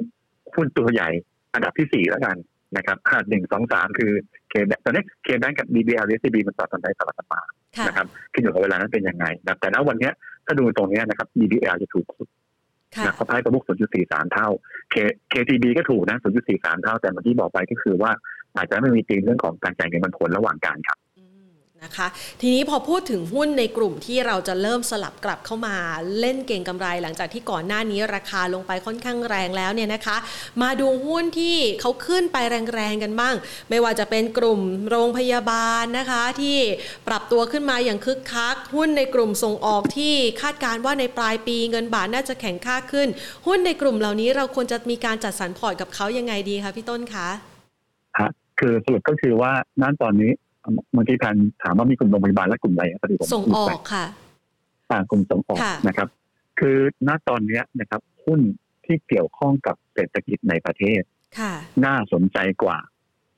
[0.55, 1.09] หุ้นตัวใหญ่
[1.55, 2.37] อันดับที่สี่แล้วกัน
[2.77, 2.97] นะครับ
[3.29, 4.13] หนึ่งสองสามคือ
[4.51, 7.41] เคแบตอนนี้เคแบงกับ BBL หรือ CB มันต่อกันได้สลับกันมา
[7.87, 10.11] นะครับขึ้นอยู่กับเวลานั้นเป็นยังไงนะแต่ณวันนี้
[10.47, 12.29] ถ้าดูตรงนี้นะครับ BBL จะถูกสุด
[13.05, 13.65] นะเขาพายตัวบุก
[13.99, 14.49] 0.43 เท่า
[14.93, 14.95] K
[15.33, 16.17] KTB ก็ถูกนะ
[16.51, 18.11] 0.43 เท่า แต่เมื่อกี้บอกไปก็คือว่า
[18.57, 20.99] อาจจะไม่มีตีมเรื่องของการจ่ายเงินมันผลระหว่างการครับ
[21.85, 22.09] นะคะ
[22.41, 25.77] ทีนี้พอพูดถึงหุ้นในกลุ่มที่เราจะเริ่มสลับกลับเข้ามา
[26.21, 30.17] เล่นเก่งกำไร หลังจากที่ก่อนหน้านี้ราคาลงไปค่อนข้างแรงแล้วเนี่ยนะคะ
[30.63, 32.37] มาดูหุ้นที่เขาขึ้นไป
[32.75, 33.35] แรงๆกันบ้าง
[33.71, 36.59] ไม่ว่าจะเป็นกลุ่มโรงพยาบาลนะคะ ที่
[37.09, 43.09] ปรับตัวขึ้นมาอย่างคึกคัก หุ้นในกลุ่มส่งออกที่คาดการว่าในปลายปีเงินบาทน่าจะแข็งค่าขึ้น
[43.47, 47.29] หุ้นในกลุ่มเหล่านี้เราควรจะมีการจัดสรรพอร์ตกับเขายังไงดีคะพี่ต้นคะ
[48.61, 50.33] คือสรุปก็คือว่านั่นตอนนี้
[50.93, 54.07] เมื่อกี้พันถามว่ามีกลุ่มโรงพยาบาลและกลุ่มอะไรพอดีผมส่งออกค่ะ
[54.91, 56.09] อ่ากลุ่มส่งออกนะครับ
[56.61, 58.41] คือณตอนนี้นะครับหุ้น
[58.87, 61.03] ที่เกี่ยวข้องกับเศรษฐกิจในประเทศ
[61.85, 62.79] น่าสนใจกว่า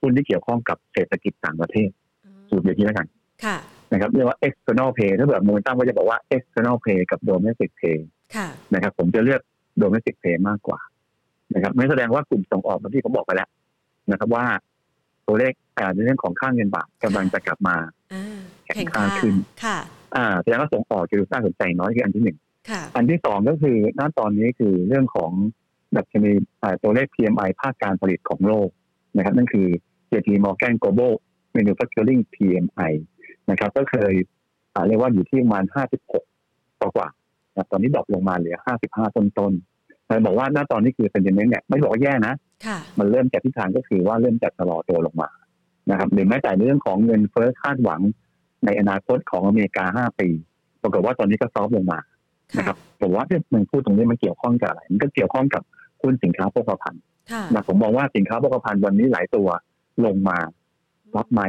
[0.00, 1.90] หุ้นที่เกี่ยวข้องกับเศรษฐกิจต่างประเทศ
[2.50, 3.06] สูตรอย่างนี้แล้วกัน
[3.92, 7.98] นะครับเรียกว่า external pay ถ้าแบบมูลตั้งก็จะบอกว่า external pay กับ domestic pay
[8.74, 9.40] นะครับผมจะเลือก
[9.82, 10.80] domestic pay มากกว่า
[11.54, 13.48] นะครับไม่แสดงว่ากลุ่มส่งออกที่ผมบอกไปแล้ว
[14.11, 14.44] นะครับว่า
[15.26, 15.52] ตัวเลข
[15.94, 17.76] ในเรื่องของค่าเงินบาทกำลังจะกลับมา
[18.66, 19.78] แข็งค่าขึ้นค่ะ
[20.16, 22.38] อ่าแสดงว่าส่งออกจะดูน่าสนใจน้อยคืออันที่หนึ่ง
[22.96, 25.32] อันที่สองก็คือณตอนนี้คือเรื่องของ
[25.96, 26.32] ดัชนี
[26.82, 28.68] ตัวเลข PMI ภาคการผลิตของโลก
[29.16, 29.66] นะครับ นั่นคือ
[30.11, 31.12] JP Morgan Global
[31.56, 32.92] Manufacturing PMI
[33.50, 34.12] นะครับ ก็เคย
[34.87, 37.08] เรียกว่าอยู่ที่ประมาณ 56 กว่า
[37.70, 38.56] ตอนนี้ดรอปลงมาเหลือ
[38.88, 39.71] 55 ต้นๆ
[40.12, 42.35] เลยบอกว่าณตอนนี้คือเป็นอย่างนี้เนี่ยไม่บอกว่าแย่นะ
[42.98, 45.31] มันเริ่มจากทิศทางก็คือว่าเริ่มจากชะลอตัวลงมา
[45.90, 48.01] นะครับหรือแม้แต่เรื่องของเงินเฟ้อคาดหวัง
[48.64, 50.29] ในอนาคตของอเมริกาห้าปี
[50.83, 51.98] ปรากฏว่าตอนนี้ก็ซอฟลงมา
[52.59, 55.62] นะครับแต่ว่าที่มันพูดตรงนี้มันเกี่ยวข้องกับอะไร มันก็เกี่ยวข้องกับ
[56.03, 57.03] หุ้นสินค้าโภคภัณฑ์
[57.55, 59.48] นะผมมองว่าสินค้าโภคภัณฑ์วันนี้หลายตัว
[60.05, 60.38] ลงมา
[61.16, 61.40] รับไหม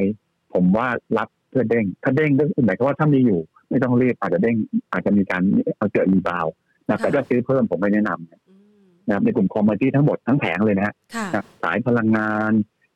[0.53, 4.55] ผมว่ารับเพื่อเด้ง ถ้าเด้งก็หมายความว่าถ้ามีอยู่ ไม่ต้องรีบอาจจะเด้ง
[4.91, 5.41] อาจจะมีการ
[5.77, 6.45] เอาเกิดรีบาว
[6.89, 8.42] นะแต่ถ้าซื้อเพิ่มผมไม่แนะนำ
[9.09, 10.93] นะในกลุ่มคอมมานดี้ทั้งหมดทั้งแผงเลยนะ
[11.63, 12.51] สายพลังงาน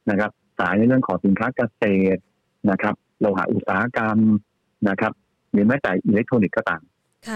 [0.10, 1.84] นะครับ สายในเรื่องของสินค้าเกษ
[2.16, 2.22] ตร
[2.72, 4.18] นะครับโลหะอุตสาหกรรม
[4.90, 5.14] นะครับ
[5.52, 6.82] หรือแม้แต่อิเล็กทรอนิกส์ก็ตาม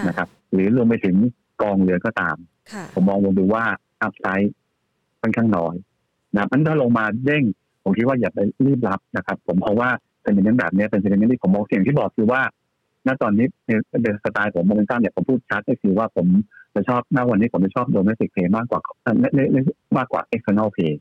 [0.08, 1.16] นะครับ หรือรวมไปถึง
[1.62, 2.36] กองเรือก็ตาม
[2.94, 3.64] ผมมองลงดูว่า
[4.02, 4.54] upside
[5.20, 5.74] ค่อนข้างน้อย
[6.34, 7.44] นะมันถ้าลงมาเด้ง
[7.82, 9.88] ผมคิดว่าอย่าไปรีบรับนะครับ ผมเพราะว่า
[10.22, 12.42] เป็นอย่างนั้นแบบนี้เป็นอย่างนั้นที่ผมมองอย่างที่บอกคือว่า
[13.06, 16.26] ณตอนนี้ในสไตล์ผมโมเมนตัมเนี่ยผมพูดชัดก็คือว่าผม
[16.74, 18.80] จะชอบหน้าวันนี้ผมจะชอบโดเมสิกเพย์มากกว่า
[19.96, 20.94] มากกว่า external pay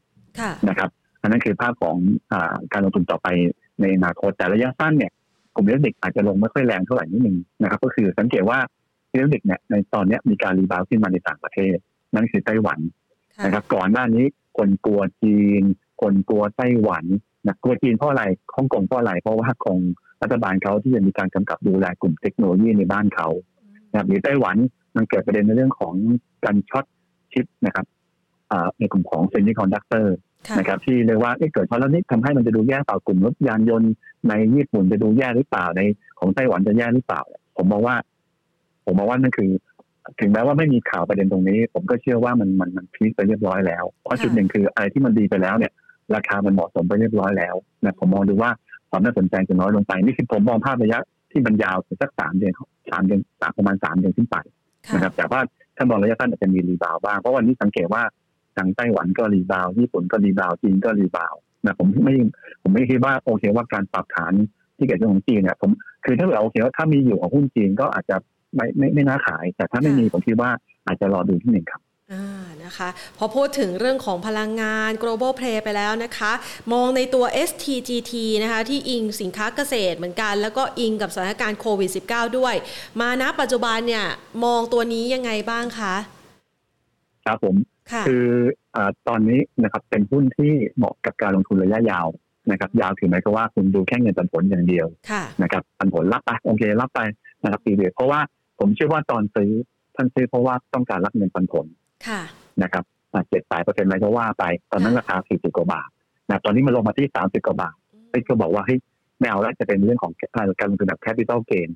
[0.69, 0.89] นะครับ
[1.21, 1.97] อันนั้นคือภาพของ
[2.31, 2.33] อ
[2.73, 3.27] การลงทุนต่อไป
[3.81, 5.11] ในอนาคตแต่ระยะสั้นเนี่ย
[5.55, 8.59] กลุ่มเล็กอาจจะลงไม่ค่อยแรงเท่าไหร่นิดนึงนะครับ ก็คือสังเกตว่า
[9.13, 11.75] เล็กเนี่ยในตอนนี้มีการรีบาวขึ้นมาในต่างประเทศ
[12.15, 12.79] นั่นคือไต้หวัน
[13.45, 14.25] นะครับ ก่อนหน้านี้
[14.57, 15.63] คนกลัวจีน
[16.01, 17.05] คนกลัวไต้หวัน
[17.47, 18.23] นะกลัวจีนเพราะอะไร
[18.55, 19.79] ฮ่องกงเพราะอะไรเพราะว่าของ
[20.23, 23.27] รัฐบาลเขาที่จะมีการกำกับดูแลกลุ่มเทคโนโลยีในบ้านเขา
[23.91, 24.57] นะครับหรือไต้หวัน
[24.95, 25.93] มันเกิดประเด็นในเรื่องของ
[26.45, 26.85] การ short
[27.31, 27.85] ชิปนะครับ
[28.79, 30.15] ในกลุ่มของเซมิคอนดักเตอร์
[30.57, 33.91] นะครับที่เรียกว่าเกิดเพราะแล้วนี่ทำให้มันจะดูแย่ต่อกลุ่มรถยานยนต์
[34.29, 35.81] ในญี่ปุ่นจะดูแย่หรือเปล่าใน
[36.19, 37.21] ของไต้หวันจะแย่หรือเปล่า
[37.57, 37.95] ผมมองว่า
[38.85, 39.51] ผมมองว่านั่นคือ
[40.19, 45.71] ถึงแม้ว่าไม่มีข่าวประเด็นตรงนี้ ผมก็เชื่อว่ามันมันมัน peak ไปเรียบร้อยแล้วเพราะจุดหนึ่งคืออะไรที่มันดีไปแล้วเนี่ย
[46.15, 48.51] ราคามันเหมาะสมไปเรียบร้อยแล้วนะผมมองดูว่า
[48.91, 50.99] ความน่าสนใจจะน้อยลงไปนี่คือผมมองภาพระยะ
[51.31, 52.53] ที่มันยาวสักสามเดือน
[52.91, 54.37] สามเดือนสามประมาณสามเดือนขึ้นไป
[54.93, 55.39] นะครับแต่ว่า
[55.77, 58.03] ถ้ามองระยะสั้นอาจจะมี rebound บ้างเพราะวันนี้สังเกตว่า
[58.57, 61.33] ทางไต้หวันก็ rebound ญี่ปุ่นก็ rebound จีนก็ rebound
[61.65, 62.15] นะผมไม่
[62.61, 64.33] ผมไม่คิดว่าโอเคว่าการปรับฐาน
[64.77, 65.71] ที่เกิดขึ้นของจีนเนี่ยผม
[66.05, 68.15] คือถ้าเกิดโอเคว่าถ้ามีอยู่ของหุ้นจีนก็อาจจะ
[68.55, 70.49] ไม่ไม่ไม่น่าขาย แต่ถ้าไม่มีผมคิดว่า
[70.87, 71.90] อาจจะรอดูที่หนึ่งครับอ่า
[72.65, 76.31] นะคะพอพูดถึงเรื่องของพลังงาน global play ไปแล้วนะคะ
[76.73, 82.55] มองในตัว STGT นะคะที่อิงสินค้าเกษตรเหมือนกัน แล้วก็อิงกับสถานการณ์โควิด -19 ด้วย
[82.99, 84.05] มาณปัจจุบันเนี่ย
[84.45, 85.95] มองตัวนี้ยังไงบ้างคะ
[87.25, 87.55] ครับผม
[88.07, 88.25] คือ
[88.75, 92.07] อตอนนี้นะครับเป็นหุ้นที่เหมาะกับการลงทุนระยะยาว
[92.51, 94.87] นะครับยาวถึงแม้ว่าคุณดูแค่เงินปันผลอย่างเดียว
[95.41, 96.99] นะครับปันผลรับไปโอเครับไป
[97.43, 98.19] นะครับปีเดียวเพราะว่า
[98.59, 99.51] ผมเชื่อว่าตอนซื้อ
[99.95, 101.65] ท่านซื้อเพราะว่าต้องการรับเงินปันผล
[102.63, 102.83] นะครับ
[103.29, 105.89] เจ็ดแปดเปอร์เซ็นต์อะไรก็ว่าไป ตอนนั้นราคาสี่สิบกว่าบาท
[106.29, 107.75] นะตอนนี้มันลงมาที่สามสิบกว่าบาท
[108.09, 108.79] เฮ้ก็บอกว่าเฮ้ย
[109.19, 111.69] ไม่เอาแล้วจะเป็นเรื่องของการลงทุนแบบ capital gain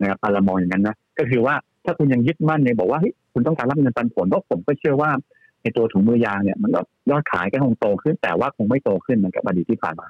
[0.00, 1.54] นะครับเรามองอย่างนั้นนะก็คือว่า
[1.84, 5.10] ถ้าคุณยังยึดมั่นเนี่ยบอกว่าเฮ้ยคุณต้องการรับเงินปันผลเพราะผมก็เชื่อว่า
[5.62, 10.08] ในตัวถุงมือยางเนี่ยมันก็ยอดขายก็คงโตขึ้นแต่ว่าคงไม่โตขึ้นเหมือนกับอดีตที่ผ่านมา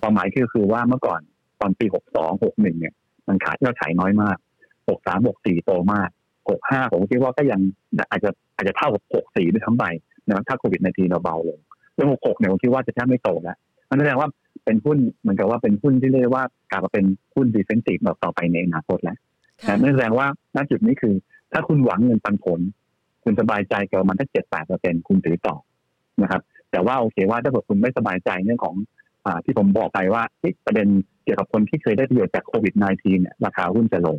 [0.00, 1.20] ความหมายคือคือว่าเมื่อก่อน
[1.60, 2.94] ตอนปีหกสองหกหนึ่งเนี่ย
[3.28, 4.36] มันขายยอดขายน้อยมาก
[4.88, 6.08] หกสามหกสี่โตมาก
[6.50, 7.60] หกห้าผมคิดว่าก็ยัง
[8.10, 9.84] อาจจะอาจจะเท่ากับหกสี่ด้วยทั้งใบ
[10.26, 11.58] นะถ้าโควิดในทีเราเบาลง
[11.94, 13.56] แล้วหกหกเนี่ยผมคิดว่าจะแทบไม่โตแล้ว
[13.90, 14.28] มันแสดงว่า
[14.64, 19.16] เป็นหุ้นเหมือนกับว่าเป็นหุ้นที่เรียกว่ากลายมาเป็นหุ้นดีเฟนซีฟแบบต่อไปในอนาคตแล้ว
[19.64, 20.26] แต่นั่นแสดงว่า
[20.56, 21.14] ณจุดนี้คือ
[21.52, 22.60] ถ้าคุณหวังเงินปันผล
[23.24, 25.56] คุณสบายใจกับมันถ้าเจ็ดแปดเปอร์เซ็นคุณถือต่อ
[26.22, 26.40] นะครับ
[26.70, 28.74] แต่ว่าโอเคว่าถ้าเกิดคุณไม่สบายใจเรื่องของ
[29.26, 30.22] อที่ผมบอกไปว่า
[30.66, 30.88] ประเด็น
[31.24, 34.16] เกี่ยวกับคนที่เคยได้ประโยชน์จากโควิด -19 เนี่ยราคาหุ้นจะลง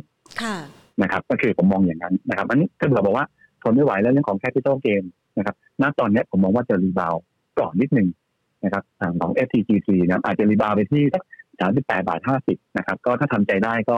[1.02, 3.26] นะครับก็คือผมมองอย่างนั้นนะครับอันนี้ถ้าเกิดบอกว่า
[3.62, 5.02] ทนไม่ไหวแล้วเรื่องของ capital gain
[5.38, 7.14] นะครับณตอนนี้ผมมองว่าจะ rebound
[7.58, 8.08] ก่อนนิดนึง
[8.64, 8.82] นะครับ
[9.20, 11.22] ของ STGT นะอาจจะ rebound ไปที่สัก
[11.60, 13.96] สามสิบแปดบาทห้าสิบนะครับ ก็ถ้าทำใจได้ก็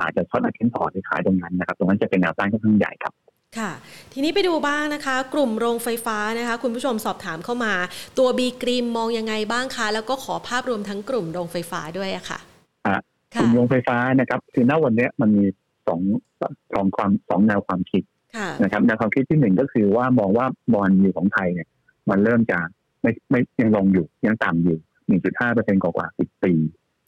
[0.00, 3.12] อาจจะ short against port ขายตรงนั้นนะครับ ตรงนั้นจะเป็นแนวต้านค่อนข้างใหญ่ครับ
[3.58, 3.70] ค่ะ
[4.12, 7.72] ทีนี้ไปดูบ้างนะคะ กลุ่มโรงไฟฟ้านะคะ คุณผู้ชมสอบถามเข้ามา
[8.18, 12.38] ตัวบีกรีมมองยังไงบ้างคะ แล้วก็ขอภาพรวมทั้งกลุ่มโรงไฟฟ้าด้วยอะค่ะ
[13.40, 15.44] กลุ่มโรงไฟฟ้านะครับคือณวันนี้มันมี
[15.86, 16.00] สอง
[16.74, 18.02] สองความสองแนวความคิด
[18.62, 21.68] นะครับแนวความคิดที่หนึ่งก็คือว่ามองว่าบอลยูของไทยเนี่ย
[22.10, 22.66] มันเริ่มจาก
[23.02, 26.52] ไม่ไม่ยังลงอยู่ยังต่ำอยู่หนึ่งจุดห้าเปอร์เซ็นต์กว่าสิบปี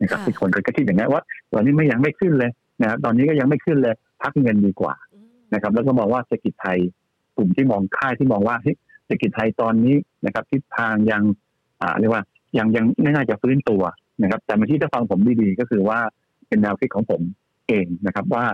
[0.00, 1.22] นะครับที่คนก็คิดอย่างนี้ว่า
[1.52, 2.50] ตอนนี้ไม่ยังไม่ขึ้นเลย
[2.82, 4.94] นะครับตอนนี้ก็ยังไม่ขึ้นเลย พักเงินดีกว่า
[5.54, 6.78] นะครับ แล้วก็มองว่าเศรษฐกิจไทย
[7.36, 8.56] กลุ่มที่มองค่ายที่มองว่า
[9.04, 11.22] เศรษฐกิจไทยตอนนี้นะครับทิศทางยัง
[11.82, 12.22] อ่าเรียกว่า
[12.58, 13.82] ยังยังไม่น่าจะฟื้นตัว
[14.22, 15.98] นะครับ แต่เมื่อที่จะฟังผมดีๆก็คือว่า
[16.48, 17.20] เป็นแนวคิดของผม
[17.68, 18.44] เองนะครับ ว่า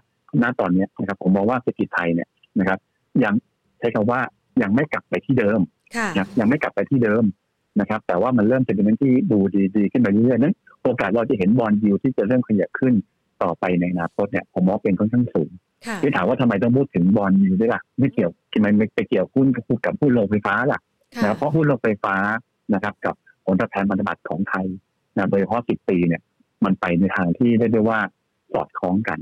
[0.43, 2.28] ณตอนนี้นะครับผมมองว่าเศรษฐกิจไทยเนี่ย
[2.59, 2.78] นะครับ
[3.24, 3.35] ยัง
[3.78, 4.20] ใช้คำว่า
[4.62, 5.61] ยังไม่กลับไปที่เดิม
[6.41, 7.24] ยังไม่กลับไปที่เดิม
[7.80, 9.39] นะครับ แต่ว่ามันเริ่มจะเป็นที่ดู
[9.76, 12.95] ดีๆขึ้นไปเรื่อยๆนั้นโอกาสเราจะเห็นบอลยูที่จะเริ่มขยับขึ้น
[13.43, 15.51] ต่อไปในอนาคตเนี่ยผมมองเป็นค่อนข้างสูง
[16.03, 20.80] ที่ถามว่าทำไมต้องพูดถึงบอลยูด้วยล่ะไม่เกี่ยวทำไมไปเกี่ยวหุ้นกับกับหุ้นโรงไฟฟ้าล่ะ
[21.24, 22.16] นะเพราะหุ้นโรงไฟฟ้า
[22.74, 23.14] นะครับ กับ
[23.45, 24.66] ผลตอบแทนพันธบัตรของไทย
[25.16, 26.22] นะโดยเฉพาะสิบปีเนี่ย
[26.64, 27.99] มันไปในทางที่ได้ด้วยว่า
[28.53, 29.18] สอดคล้องกัน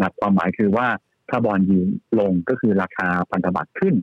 [0.00, 0.86] นะความหมายคือว่า
[1.30, 1.78] ถ้าบอลยู
[2.20, 3.94] ลงก็คือราคาพันธบัตรขึ้น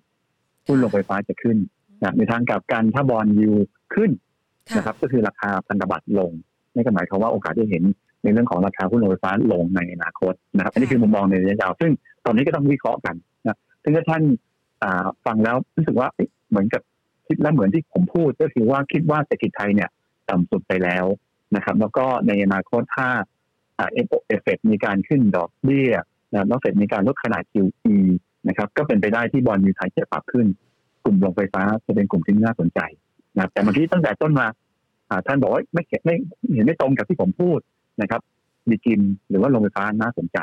[0.68, 1.58] หุ้นโรงไฟฟ้าจะขึ้น
[2.04, 3.52] นะในทางกลับกันถ้าบอลยู
[3.94, 4.12] ขึ้น
[4.78, 6.32] นะครับ ก็คือราคาพันธบัตรลง
[6.74, 7.84] นี่ก็หมายความว่าโอกาสที่เห็น
[8.24, 11.92] ในเรื่องของราคาหุ้นโรงไฟฟ้าลงในอนาคตนะครับอันนี้คือมุมมองในระยะยาว ซึ่ง
[12.26, 13.16] ตอนนี้ก็ต้องวิเคราะห์กัน
[13.48, 14.24] นะซึ่งถ้าท่าน
[15.26, 16.08] ฟังแล้วรู้สึกว่า
[16.50, 16.82] เหมือนกับ
[17.28, 19.90] คิดแล้วเหมือนที่ผมพูด ก็คือว่าคิดว่าเศรษฐกิจไทยเนี่ย
[20.30, 21.06] ต่ำสุดไปแล้ว
[21.56, 23.10] นะครับ แล้วก็ในอนาคตถ้า
[23.92, 25.94] เอฟเฟกมีการขึ้นดอกเบี้ย
[26.34, 27.96] นะแล้วเฟดมีการลดขนาด QE
[28.48, 30.46] นะครับ ก็เป็นไปได้ที่บอลยูไทยจะปรับขึ้น
[31.04, 32.80] กลุ่มโรงไฟฟ้าจะเป็นกลุ่มที่น่าสนใจ
[33.38, 34.48] นะแต่เมื่อกี้ตั้งแต่ต้นมา
[35.28, 36.16] ท่านบอกว่าไม่ไม่
[36.54, 37.60] เห็นไม่ตรงกับที่ผมพูด
[38.02, 38.22] นะครับ
[38.70, 40.38] มีกินหรือว่าโรงไฟฟ้าน่าสนใจ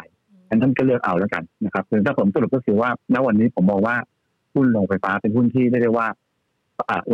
[0.63, 3.97] ท่านก็เลือกเอาแล้วกันนะครับคือถ้าผมสรุปก็คือว่าณวันนี้ผมมองว่า
[4.55, 6.07] หุ้นโรงไฟฟ้าเป็นหุ้นที่ได้ได้ว่า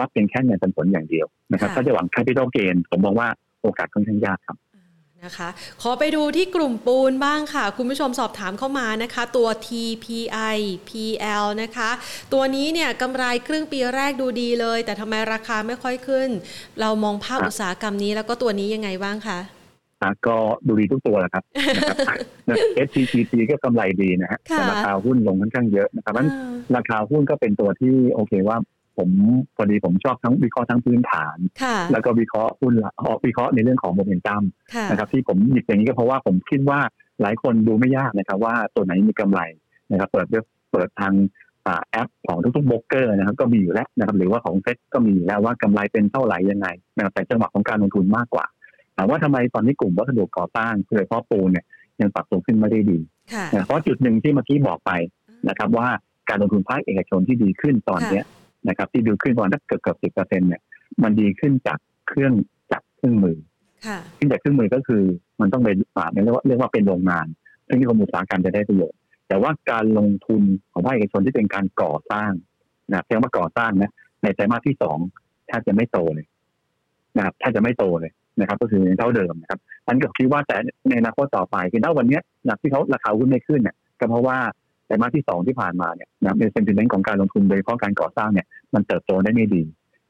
[0.01, 3.29] รับเพียงแค่เงินปันผลอย่างเดียวนะครับ ถ้าจะหวัง capital gain ผมมองว่า
[3.62, 4.57] โอกาสค่อนข้างยากครับ
[5.27, 5.49] นะคะ
[5.83, 10.57] ขอไปดูที่กลุ่มปูนบ้างค่ะ คุณผู้ชมสอบถามเข้ามานะคะ ตัว TPI
[10.89, 11.91] PL นะคะ
[12.33, 16.29] ตัวนี้เนี่ยกำไรครึ่งปีแรกดูดีเลย แต่ทำไมราคาไม่ค่อยขึ้น
[16.81, 19.41] เรามองภาพอุตสาหกรรมนี้แล้วก็ตัวนี้ยังไงบ้างคะ
[20.27, 21.45] ก็ดูดีทุกตัวแหละครับ
[22.87, 26.29] SCCP ก็กำไรดีนะฮะแต่ราคาหุ้นลงค่อนข้างเยอะนะครับนั้น
[26.77, 28.57] ราคาหุ้นก็เป็นตัวที่โอเคว่า
[28.99, 29.11] ผม
[29.57, 31.36] พอดีผมชอบทั้งวิเคราะห์ทั้งพื้นฐาน
[31.92, 32.72] แล้วก็วิเคราะห์หุ้น
[33.07, 34.42] ออกวิเคราะห์ในเรื่องของโมเมนตัม
[34.90, 36.80] นะครับ ที่ผมหยิบอย่างนี้ก็เพราะว่าผมคิดว่า
[37.22, 39.40] หลายคนดูไม่ยากนะครับ ว่าตัวไหนมีกำไร
[39.92, 40.26] นะครับ เปิด
[40.72, 41.14] เปิดทาง
[41.90, 48.47] แอปของทุกๆโบรกเกอร์นะครับ ก็มีอยู่แล้วนะครับ หรือว่าของเซ็ตก็มีแล้วว่ากำไรเป็นเท่าไหร่ยังไงนะครับแต่จังหวะของการลงทุนมากกว่า
[48.97, 51.64] ถามว่าทำไมตอนนี้กลุ่มวัสดุก่อสร้างโดยเฉพาะปูนเนี่ย
[52.01, 52.99] ยังปรับตัวขึ้นไม่ได้ดี
[53.64, 54.90] เพราะจุดหนึ่งที่เมื่อกี้บอกไป
[55.49, 55.88] นะครับ ว่า
[56.28, 58.24] การลงทุนภาคเอกชนที่ดีขึ้นตอนเนี้ย
[58.69, 60.62] นะครับ ที่ดูขึ้นประมาณเกือบเกือบสิบเปอร์เซ็นเนี่ย
[61.03, 62.33] มันดีขึ้นจากเครื่อง
[62.73, 63.37] จักรเครื่องมือ
[64.19, 65.03] ขึ้นจากเครื่องมือก็คือ
[65.41, 67.27] มันต้องไปป่าเรียกว่าเรียกว่าเป็นโรงงาน
[67.67, 68.99] ซึ่งที่กรมอุตสาหกรรมจะได้ประโยชน์
[69.29, 70.43] แต่ว่าการลงทุน
[70.73, 72.33] ของภาคเอกชนที่เป็นการก่อสร้าง
[72.91, 73.93] นะเพียงว่าก่อสร้างนะ
[74.23, 74.99] ในไตรมาสที่สอง
[75.47, 76.27] แทบจะไม่โตเลย
[77.17, 80.57] นะครับแทบจะไม่โตเลยนะครับ ก็คือเท่าเดิมนะครับอันก็คิดว่าแต่
[80.89, 84.39] ในอนาคตต่อไปคือณวันนี้นะที่เขาราคาหุ้นไม่ขึ้นเนี่ยก็เพราะว่า
[84.87, 89.62] ไตรมาสที่สองที่ผ่านมาเนี่ยนะในเซนติเมนต์ของการลงทุนโดยเฉพาะการก่อสร้างเนี่ยมันเติบโตได้ไม่ดี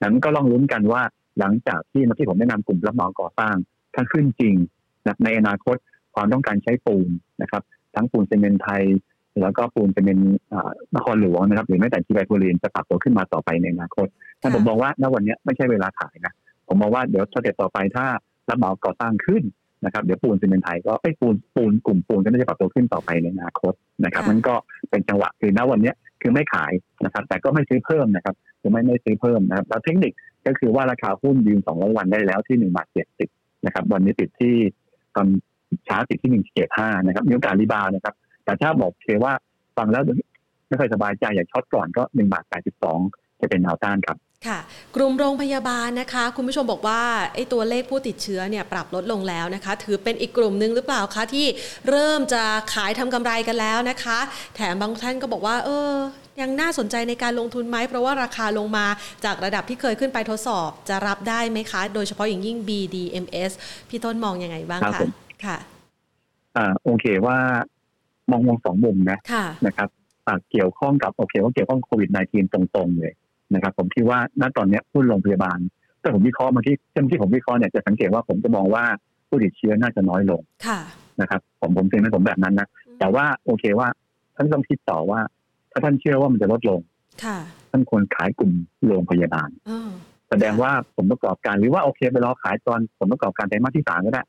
[0.03, 1.03] นั้นก็ลองลุ้นกันว่า
[1.39, 3.55] หลังจากที่เมื่อกี้ผมแนะนำกลุ่มรับเหมาก่อสร้าง
[3.95, 4.55] ถ้าขึ้นจริง
[5.07, 5.77] นะในอนาคต
[6.15, 7.09] ความต้องการใช้ปูน
[7.43, 7.63] นะครับ
[7.95, 8.83] ทั้งปูนซีเมนต์ไทย
[9.41, 10.37] แล้วก็ปูนซีเมนต์
[10.97, 14.07] นครหลวงนะครับ หรือแม้แต่ทีพีไอโพลีนจะปรับตัวขึ้นมาต่อไปในอนาคต
[14.41, 16.33] ถ้าผมบอกว่าณวันนี้ไม่ใช่เวลาขายนะ
[16.69, 18.07] ผมมองว่าเดี๋ยว step ต่อไปถ้า
[18.49, 19.43] รับเหมาก่อสร้างขึ้น
[19.85, 23.73] นะครับเดี๋ยวปูนซีเมนต์ไทยก็ไอ้ปูนปูนกลุ่มปูนก็น่าจะปรับตัวขึ้นต่อไปในอนาคต
[24.05, 24.55] นะครับมันก็
[24.91, 26.73] เป็นจังหวะคือณวันนี้คือไม่ขาย
[27.05, 30.13] นะครับ แต่ก็ไม่ซื้อเพิ่มนะครับคือไม่ไม่ซื้อเพิ่มนะครับแล้วเทคนิค
[30.47, 33.29] ก็คือว่าราคาหุ้นยืนสองร้อยวันได้แล้วที่หนึ่งบาทเจ็ดสิบ
[33.67, 34.55] นะครับวันนี้ติดที่
[35.17, 35.27] ตอน
[35.87, 38.15] เช้าติดที่หนึ่งเจ็ดห้านะครับมีโอกาสรีบาวนะครับ
[38.45, 39.33] แต่ถ้าบอกเคว่า
[39.77, 40.03] ฟังแล้ว
[40.69, 42.99] ไม่ค่อยสบายใจอยากช็อตก่อนก็หนึ่งบาทแปดสิบสอง
[43.41, 44.17] จะเป็นแนวต้านครับ
[44.49, 44.59] ค่ะ
[44.97, 47.01] กลุ่มโรงพยาบาลนะคะ คุณผู้ชมบอกว่า
[47.35, 51.47] ไอ้ตัวเลขผู้ติดเชื้อเนี่ยปรับลดลงแล้วนะคะ ถือเป็นอีกกลุ่มหนึ่งหรือเปล่าคะที่
[51.89, 52.43] เริ่มจะ
[52.75, 54.19] ขายทำกำไรกันแล้วนะคะ
[54.57, 55.93] แถมบางท่านก็บอกว่า เออ
[56.41, 58.87] ยังน่าสนใจในการลงทุนไหมเพราะว่าราคาลงมา
[59.25, 63.53] จากระดับที่เคยขึ้นไปทดสอบจะรับได้ไหมคะ โดยเฉพาะอย่างยิ่ง BDMs
[63.89, 65.01] พี่ต้นมองยังไงบ้างคะ
[65.45, 65.57] ค่ะ
[66.57, 67.39] อ่าโอเคว่า
[68.31, 69.89] มองมองสองมุมนะะนะครับ
[70.51, 73.13] เกี่ยวข้องกับโอเคว่าเกี่ยวข้องโควิด -19 ตรงๆเลย
[73.55, 75.59] นะครับ ผมคิดว่าณตอนนี้หุ้นโรงพยาบาล
[76.03, 78.85] ถ้าผมวิเคราะห์มาที่เช่นที่ผมวิเคราะห์เนี่ยจะสังเกตว่าผมจะมองว่า
[79.29, 80.41] ผู้ติดเชื้อน่าจะน้อยลง
[81.21, 83.89] นะครับ ผมผมเองผมแบบนั้นนะแต่ว่าโอเคว่า
[84.37, 85.21] ท่านต้องคิดต่อว่า
[85.73, 86.81] ถ้าท่านเชื่อว่ามันจะลดลง
[87.71, 88.53] ท่านควรขายกลุ่ม
[88.87, 89.49] โรงพยาบาล
[90.31, 94.23] แสดงว่าผลประกอบการหรือว่าโอเคไปรอขายตอนผลประกอบการไตรมาสที่สามก็ได้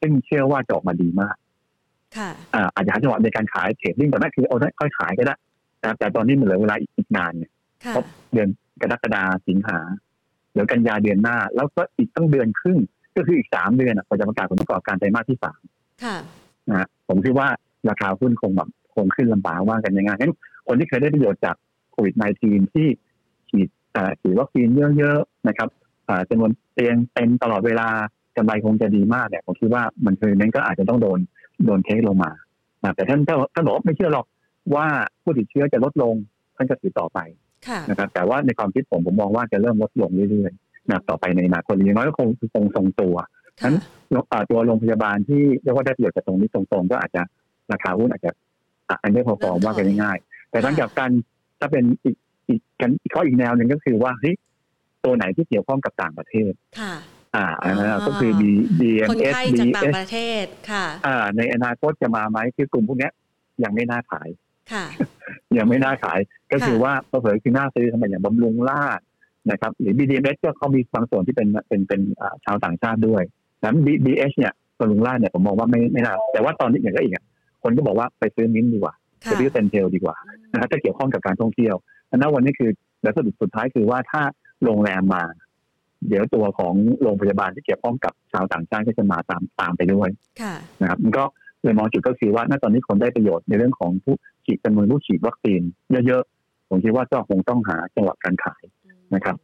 [0.00, 1.36] ซึ่งเชื่อว่าจะออกมาดีมาก
[2.74, 5.34] อาจจะหาจังหวะในการขายเทรดดิ้งแต่นั่นคือเอาค่อยขายก็ได้
[5.98, 7.50] แต่ตอนนี้มันเหลือเวลาอีกนานเนี่ย
[7.94, 8.48] ครบเดือน
[8.82, 9.78] กรกฎาสิงหา
[10.52, 12.78] เดี๋ยวกันยาเดือนหน้า แล้วก็อีกตั้งเดือนครึ่ง
[13.16, 15.60] ก็คืออีกสามเดือนกว่าจะประกาศผลประกอบการไตรมาสที่สาม
[16.70, 17.48] นะผมคิดว่า
[17.88, 20.32] ราคาหุ้นคงแบบคงขึ้นลำบากว่ากันยังไงงั้น
[20.66, 21.56] คนที่เคยได้ประโยชน์จาก
[21.92, 22.14] โควิด
[22.44, 22.86] -19 ที่
[23.50, 23.68] ฉีด
[24.20, 24.68] ฉีดวัคซีน
[24.98, 25.68] เยอะๆนะครับ
[26.30, 27.88] จำนวนเตียงเต็มตลอดเวลา
[28.36, 31.18] กำไรคงจะดีมากเนี่ยผมคิดว่ามันคือนั้นก็อาจจะต้องโดน
[31.66, 32.30] โดนเทคลงมา
[32.94, 33.20] แต่ท่าน
[33.54, 34.26] ท่านบอกไม่เชื่อหรอก
[34.74, 34.86] ว่า
[35.22, 36.14] ผู้ติดเชื้อจะลดลง
[36.56, 37.18] ท่านก็ถือต่อไป
[37.88, 43.16] นะครับแต่ว่าในความคิดผมผมมองว่าจะเริ่มลดลงเรื่อยๆนะต่อไปในอนาคตอย่างน้อยก็คงคงทรงตัว
[43.64, 43.76] นั้น
[44.50, 47.22] ตัวโรงพยาบาลที่เรียกว่าได้ประโยชน์จากตรงนี้ตรงๆก็อาจจะ
[47.72, 48.30] ราคาหุ้นอาจจะ
[49.02, 51.10] อันนี้พอฟอร์มว่ากันง่ายๆแต่หลังจากการ
[51.60, 52.16] ถ้าเป็นอีก
[52.48, 54.34] อีกกันข้ออีกแนวหนึ่งก็คือว่าเฮ้ย
[55.04, 56.94] ตัวไหนที่เกี่ยวข้องกับต่างประเทศค่ะ
[57.36, 58.42] อ่าอันนั้นก็คือ B
[58.80, 63.10] D M S B S ประเทศค่ะอ่าในอนาคตจะมาไหมคือกลุ่มพวกนี้
[63.64, 64.49] ยังไม่น่าขายค่ะ
[65.58, 66.18] ยังไม่น่าขาย
[66.52, 66.92] ก็คือว่า
[67.22, 69.00] เผยคือน่าซื้อทำไมอย่างบำรุงราด
[69.50, 72.00] นะครับหรือ BDMs ก็เขามีบางส่วนที่เป็นเป็นเป็น
[72.44, 73.22] ชาวต่างชาติด้วย
[73.62, 77.14] นั้น BH เนี่ยบำรุงราดเนี่ยผมมองว่าไม่ไม่น่า แต่ว่าตอนนี้อย่างก็อีก
[77.62, 80.16] คนก็บอกว่าไปซื้อมิ้นดีกว่าไปซื้อเซนเทลดีกว่า
[80.52, 81.74] นะครับถ้าเกี่ยวข้องกับการท่องเที่ยว
[82.10, 82.70] อันนั้นวันนี้คือ
[83.02, 84.22] แล้วสุดสุดท้ายคือว่าถ้า
[84.64, 85.22] โรงแรมมา
[86.08, 90.08] เดี๋ยวตัวของโรงพยาบาลที่เกี่ยวข้องกับชาวต่างชาติก็จะมาตามตามไปด้วย
[90.80, 91.24] นะครับมันก็
[91.62, 94.14] เลยมองจุดก็คือว่าณตอนนี้คนได้ประโยชน์ในเรื่องของผู้
[94.50, 95.62] ฉีดจำนวนผู้ฉีดวัคซีน
[96.06, 98.62] เยอะๆ ผมคิดว่าก็คงต้องหาจังหวะการขาย
[99.14, 99.36] นะครับ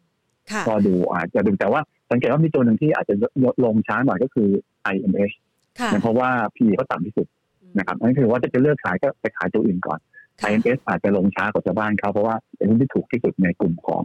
[0.66, 1.80] ก็ดูอาจจะดูแต่ว่า
[2.10, 3.14] สังเกตว่ามีตัวหนึ่งที่อาจจะ
[3.64, 4.48] ลงช้าหน่อยก็คือ
[4.94, 5.36] IMH
[6.02, 7.26] เพราะว่า P ก็ต่ำที่สุด
[7.78, 9.98] นะครับนั่นคือว่าจะจะเลือกขายก็ไปขายตัวอื่นก่อน
[10.48, 14.04] IMS อาจจะลงช้ากว่าชาวบ้านเขาเพราะว่าเป็นหุ้นที่ถูกที่สุดในกลุ่มของ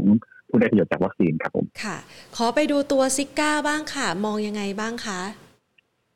[0.49, 1.97] ผู้ได้ประโยชน์จากวัคซีนครับผมค่ะ
[2.37, 5.19] ขอไปดูตัวซิก้าบ้างค่ะ มองยังไงบ้างคะ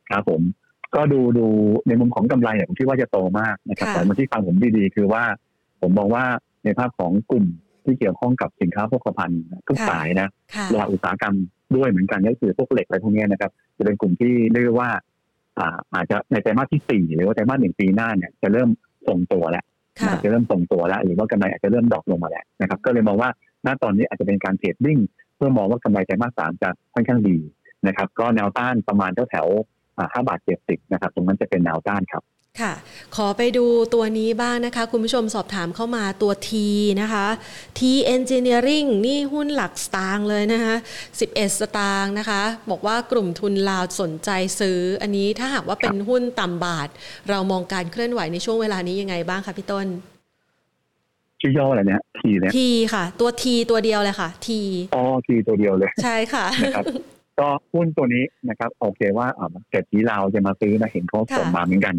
[0.09, 0.41] ครับผม
[0.95, 1.45] ก็ดูดู
[1.87, 5.23] ในมุมของกำไรเนี่ยผมคิดว่าจะโตมากนะครับแต่มาที่ฟังผมดีๆ คือว่า
[5.81, 6.25] ผมมองว่า
[6.63, 7.45] ในภาพของกลุ่ม
[7.85, 10.27] ที่เกี่ยวข้องกับสินค้าโภคภัณฑ์ทุกสายนะ
[10.69, 11.35] โลหะอุตสาหกรรม
[11.75, 14.89] ด้วยเหมือนกันก็คือพวกเหล็กอะไรพวกนี้นะครับ จะเป็นกลุ่มที่เรียกว่า
[15.93, 18.69] อาจจะในไตรมาสที่สี่หรือว่าไตรมาสหนึ่งปีหน้าเนี่ยจะเริ่ม
[19.07, 19.65] ส่งตัวแล้ว
[20.23, 23.29] จะเริ่มส่งตัวแล้วหรือว่ากำไรอาจจะเริ่มดรอปลงมาแล้วนะครับ ก็เลยมองว่า
[23.65, 24.99] ณตอนนี้อาจจะเป็นการเทรดดิ้ง
[25.35, 27.37] เพื่อมองว่ากำไรไตรมาสสามจะค่อนข้างดี
[27.87, 29.47] นะครับ ก็แนวต้านประมาณแถวแถว
[30.13, 32.23] ห้าบาทเจ็ดสิบนะครับ ตรงนั้นจะเป็นแนวต้านครับ
[32.61, 32.73] ค่ะ
[33.15, 36.51] ขอไปดูตัวนี้บ้างนะคะ คุณผู้ชมสอบถามเข้ามาตัว T
[37.01, 37.25] นะคะ
[37.79, 37.81] T
[38.15, 40.75] Engineering นี่หุ้นหลักสตางค์เลยนะคะ
[41.17, 44.29] 11 สตางค์นะคะ บอกว่ากลุ่มทุนลาวสนใจ
[44.59, 46.89] ซื้อ อันนี้ถ้าหากว่าเป็นหุ้นต่ำบาท
[47.29, 49.87] เรามองการเคลื่อนไหวในช่วงเวลานี้ยังไงบ้างคะพี่ต้น
[51.41, 54.59] ชื่อย่ออะไรเนี่ย T เนี่ย Tค่ะ ตัว T ตัวเดียวเลยค่ะ T
[54.95, 56.85] อ๋อ T ตัวเดียวเลย ใช่ค่ะนะครับ
[57.39, 59.27] ก็หุ้นตัวนี้นะครับโอเคว่า
[59.69, 61.95] เศรษฐีเราจะมาซื้อนะเห็นเขาส่งมาเหมือนกัน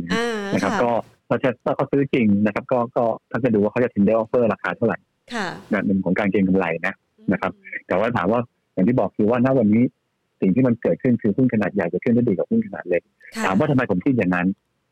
[0.55, 0.91] นะครับ ก็
[1.27, 4.99] เขาจะถ้าเขาซื้อจริงนะครับ ก็ก็ถ้าจะดูว่าเขาจะ tender offer ราคาเท่าไหร่
[5.71, 6.95] แบบหนึ่งของการเก็งกำไรนะ
[7.33, 7.53] นะครับ
[7.87, 8.41] แต่ว่าถามว่า
[8.73, 9.85] อย่างที่บอกคือว่าณวันนี้
[10.41, 13.03] สิ่งที่มันเกิดขึ้นคือหุ้นขนาดใหญ่จะขึ้นได้ดีกว่าหุ้นขนาดเล็ก
[13.45, 14.47] ถามว่าทำไมผมคิดอย่างนั้น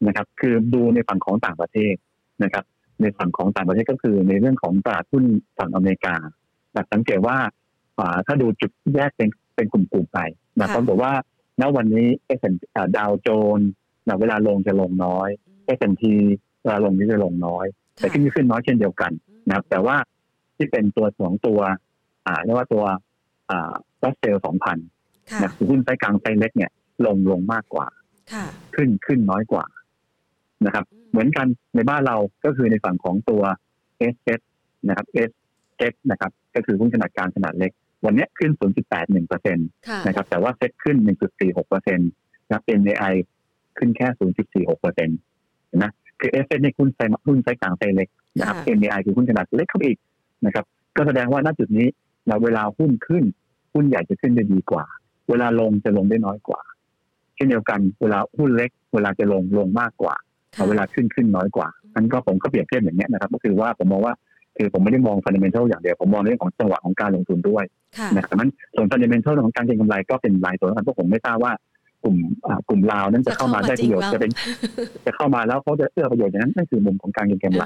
[0.07, 1.95] นะครับ คือดูในฝั่งของต่างประเทศ
[2.45, 2.64] นะครับ
[3.01, 5.24] ในฝั่งของต่างประเทศก็คือในเรื่องของตลาดหุ้น
[5.59, 6.14] ฝั่งอเมริกา
[6.92, 7.36] สังเกตว่า
[8.26, 10.18] ถ้าดูจุดแยกเป็น เป็นกลุ่มๆไป
[10.59, 11.12] นะเขาบอกว่า
[11.61, 12.44] ณวันนี้เอส
[12.96, 13.28] ดาวโจ
[13.59, 13.61] น
[14.20, 15.28] เวลาลงจะลงน้อย
[15.66, 16.14] เอสที
[16.62, 17.66] เวลาลงนี่จะลงน้อย
[17.98, 19.12] แต่ขึ้นขึ้นน้อยเช่นเดียวกัน
[19.46, 19.96] นะครับแต่ว่า
[20.57, 21.61] ที่เป็นตัวสองตัว
[22.26, 22.84] อ่าเรียกว่าตัว
[23.50, 23.72] อ่า
[24.05, 24.78] รัสเซลสองพัน
[25.42, 26.70] นะคือหุ้นไซกลางไซเล็กเนี่ย
[27.07, 27.86] ลงลงมากกว่า
[28.74, 29.64] ขึ้นขึ้นน้อยกว่า
[30.66, 33.42] นะครับ เหมือนกันในบ้านเราก็คือในฝั่งของตัว
[33.98, 35.18] เอสเนะครับเอ
[35.92, 37.72] สนะครับ ก็คือหุ้นขนาดกลางขนาดเล็ก
[38.05, 38.52] วันนี้ขึ้น
[38.90, 39.68] 0.81เปอร์เซ็นต์
[40.07, 40.96] นะครับแต่ว่าเซ็ตขึ้น
[41.32, 42.11] 1.46เปอร์เซ็นต์
[42.50, 43.14] นะเป็น AI
[43.78, 44.09] ขึ้นแค่
[44.44, 45.18] 0.46เปอร์เซ็นต์
[45.82, 45.90] นะ
[46.20, 49.98] คือเอฟเอในหุ้นไซหุ้นไซกลางไซเล็กนะครับ MAI คือหุ้นขนาดเล็กเข้าอีก
[50.44, 50.64] นะครับ
[50.96, 51.86] ก็แสดงว่าณจุดนี้
[52.26, 53.24] เราเวลาหุ้นขึ้น
[53.74, 54.84] หุ้นใหญ่จะขึ้นได้ดีกว่า
[55.28, 56.61] เวลาลงจะลงได้น้อยกว่า
[57.34, 60.14] เช่นเดียวกันเวลาหุ้นเล็ก เวลาจะลงลงมากกว่า
[60.68, 64.14] เวลาขึ้นขึ้นน้อยกว่านั้นก็ผมก็เปรียบเทียบอย่างนี้นะครับ ก็คือว่าผมมองว่า
[64.57, 67.64] คือผมไม่ได้มองฟันเดเมนทัลอย่างเดียวผมมองเรื่องของจังหวะของการลงทุนด้วย
[68.16, 71.52] นะครับนั้นส่วนฟันเดเมนทัลของการเก็งกำไรก็เป็นรายตัวนั้นเพราะผมไม่ทราบว่า
[72.02, 72.16] กลุ่ม
[72.68, 74.30] กลุ่มลาวนั้นจะเข้ามาได้ประโยชน์จะเป็น
[75.07, 77.64] จะเข้ามาแล้วเขาจะเอื้อประโยชน์อย่างนั้นนั่นคือมุมของการเก็งกำไร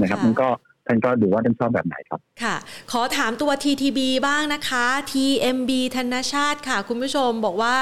[0.00, 0.48] นะครับมันก็
[0.86, 2.56] ท่านก็ดูว่าท่านชอบแบบไหนครับ ค่ะ
[2.92, 7.74] ขอถามตัว TTB บ้างนะคะ TMB ธนชาติค่ะ คุณผู้ชมบอกว่า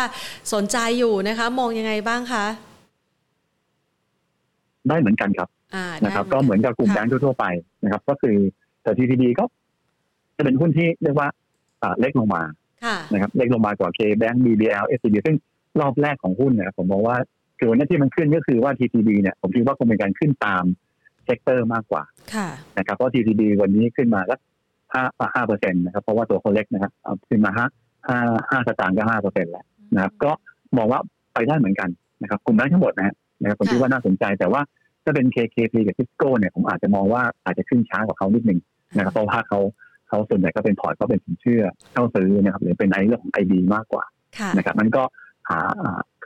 [0.54, 2.44] สนใจอยู่นะคะ มองยังไงบ้างคะ
[4.88, 5.48] ได้เหมือนกันครับ
[6.04, 7.44] นะครับ ก็เหมือนกับกลุ่มแบงก์ทั่วไป
[7.84, 8.36] นะครับ ก็คือ
[8.82, 9.44] แต่ TTB ก็
[10.36, 11.28] จะเป็นหุ้นที่เรียกว่า
[12.00, 12.42] เล็กลงมา
[13.12, 15.36] นะครับเล็กลงมากว่า K Bank BBL SCB ซึ่ง
[15.80, 17.16] รอบแรกของหุ้นเนี่ยผมมองว่า
[17.58, 20.64] คือวันนี้ที่มันขึ้นก็คือว่า TTB เนี่ยผมคิดว่าคงเป็นการขึ้นตาม
[21.24, 22.02] sector มากกว่า
[22.78, 24.38] นะครับเพราะ TTB วันนี้ขึ้นมาสัก
[24.92, 25.02] ห้า
[25.34, 26.92] ห้าเปอร์เซ็นต์นะครับ เพราะว่าตัวเขาเล็กนะครับ
[27.28, 27.66] ขึ้นมาห้า
[28.08, 28.18] ห้า
[28.50, 29.64] ห้าสตางค์ก็ห้าเปอร์เซ็นต์แล้ว
[29.94, 30.30] นะครับ ก็
[30.76, 31.00] มองว่า
[31.34, 31.88] ไปได้เหมือนกัน
[32.22, 34.60] นะครับกลุ่มนั้นทั้งหมดนะนะครับผมคิดว่าน่าสนใจแต่ว่า
[35.08, 38.58] ถ้าเป็น KKP กับ TISCO เนี่ยผมอาจจะมองว่าอาจจะขึ้นช้ากว่าเขานิดนึง
[38.96, 39.60] นะครับเพราะว่าเขา
[40.08, 44.04] เขาส่วนใหญ่ก็เป็นพอร์ตก็เป็นสินเชื่อเช่าซื้อนะครับหรือเป็นในเรื่องของไอดีมากกว่า
[44.56, 45.02] นะครับมันก็
[45.48, 45.58] หา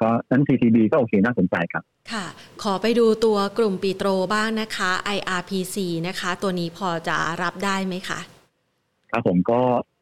[0.00, 2.26] ก็นั้น CTB ก็โอเคน่าสนใจครับค่ะ
[2.62, 5.76] ขอไปดูตัวกลุ่มปีโตรบ้างนะคะ IRPC
[6.08, 8.20] นะคะ ตัวนี้พอจะรับได้ไหมคะ
[9.10, 9.60] ครับผมก็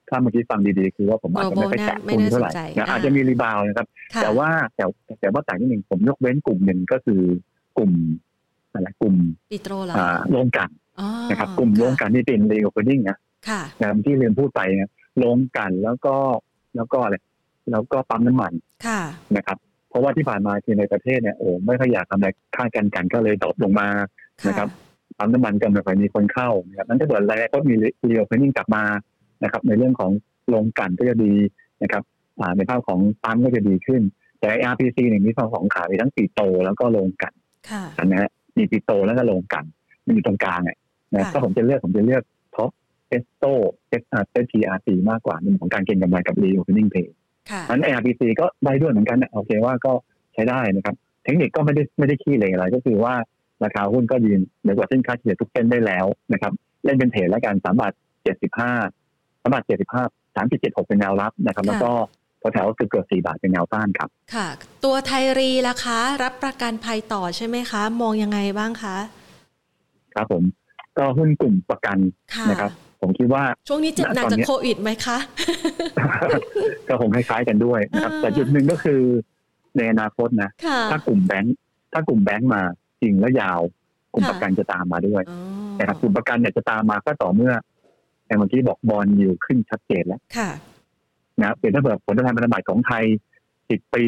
[0.08, 2.50] ถ้าเมื่อกี้ฟังดีๆ คือว่าผมอาจจะไม่ค่อยแตะหุ้นเท่าไหร่
[2.90, 3.86] อาจจะมีรีบาวนะครับ
[4.22, 4.84] แต่ว่าแต่
[5.20, 7.20] แต่ว่าแต่ที่หนึ่งผมยกเว้นกลุ่มหนึ่งก็คือ
[7.78, 7.92] กลุ่ม
[8.72, 9.14] อะไรกลุ่ม
[9.50, 9.96] ปิโตรเหรอ
[10.30, 10.68] โรงกัน
[11.30, 13.18] นะครับกลุ่มโรงกันที่เป็นเรโอเปนิ่งนะ
[13.80, 16.14] นะที่เรียนพูดไปนะโรงกลั่นแล้วก็
[16.76, 17.16] แล้วก็อะไร
[17.70, 18.52] แล้วก็ปั๊มน้ำมัน
[19.36, 19.58] นะครับ
[19.88, 23.88] เพราะว่าที่ผ่านมาคือในประเทศเนี่ยโอ้ไม่ค่อยอยากทำอะไรค่าการกลั่นก็เลย drop ลงมา
[24.48, 24.68] นะครับ
[25.18, 28.84] ปั๊มน้ำมันก็ไม่ค่อยมีคนเข้านะครับนั้นถ้าเกิดอะไรก็มี reopening กลับมา
[29.44, 30.10] นะครับ ในเรื่องของ
[30.48, 31.34] โรงกลั่นก็จะดี
[31.82, 32.02] นะครับ
[32.56, 34.02] ในภาพของปั๊มก็จะดีขึ้น
[34.40, 37.32] แต่ IRPC เนี่ยมีสองขามีทั้งปิโตรแล้วก็โรงกลั่น
[38.06, 39.64] นะฮะ มีปิโตรแล้วก็โรงกลั่น
[40.06, 40.76] มันอยู่ตรงกลางเนี่ย
[41.14, 42.22] นะถ้าผมจะเลือกผมจะเลือก
[42.54, 42.70] TOP
[43.08, 47.14] Esso SR SPRC มากกว่าในของการเก็งกำไรกับรีโอเพนนิ่งเพย์
[47.68, 49.92] นั้น ARPC ก็ได้ด้วยเหมือนกันนะโอเคว่าก็
[50.34, 50.94] ใช้ได้นะครับ
[51.24, 53.14] เทคนิคก็ไม่ได้ไม่ได้ขี้เลยอะไร ก็คือว่า
[53.64, 56.52] ราคาหุ้นก็ยืนเหนือกว่าเส้นค่าเฉลี่ยทุกเส้นได้แล้วนะครับ
[56.84, 57.92] เล่นเป็น trade แล้วกันสามบาท
[58.22, 58.72] เจ็ดสิบห้า
[59.42, 60.02] สามบาทเจ็ดสิบห้า
[60.36, 61.92] สามจุดเจ็ดหกเป็นแนวรับนะครับ แล้วก็
[62.52, 64.46] แถวๆคือเกือบสี่บาทเป็นแนวต้านครับ ค่ะ
[64.84, 68.96] ตัวไทยรีราคารับประกันภัยต่อใช่ไหมคะ มองยังไงบ้างคะ
[70.14, 70.42] ครับผม
[70.98, 71.98] ก็หุ้นกลุ่มประกัน
[72.50, 72.70] นะครับ
[73.00, 75.18] ผมคิดว่า ช่วงนี้เจ็บหนักจากโควิดไหมคะ
[76.88, 79.00] ก็คงคล้ายๆกันด้วยนะครับ แต่จุดหนึ่งก็คือ
[79.76, 80.50] ในอนาคตนะ
[80.90, 81.56] ถ้ากลุ่มแบงค์
[81.92, 82.62] ถ้ากลุ่มแบงค์มา
[83.02, 83.60] จริงแล้วยาว
[84.14, 85.22] กลุ่มประกันจะตามมาด้วย
[85.78, 87.52] นะครับกลุ่มประกันเนี่ยจะตามมาก็ต่อเมื่อ
[88.26, 90.20] แต่เมื่อกี้บอกบอลอยู่ขึ้นชัดเจนแล้ว
[91.42, 93.04] นะเป็นถ้าเกิดผลตอบแทนพันธบัตรของไทย
[93.70, 94.04] สิบปี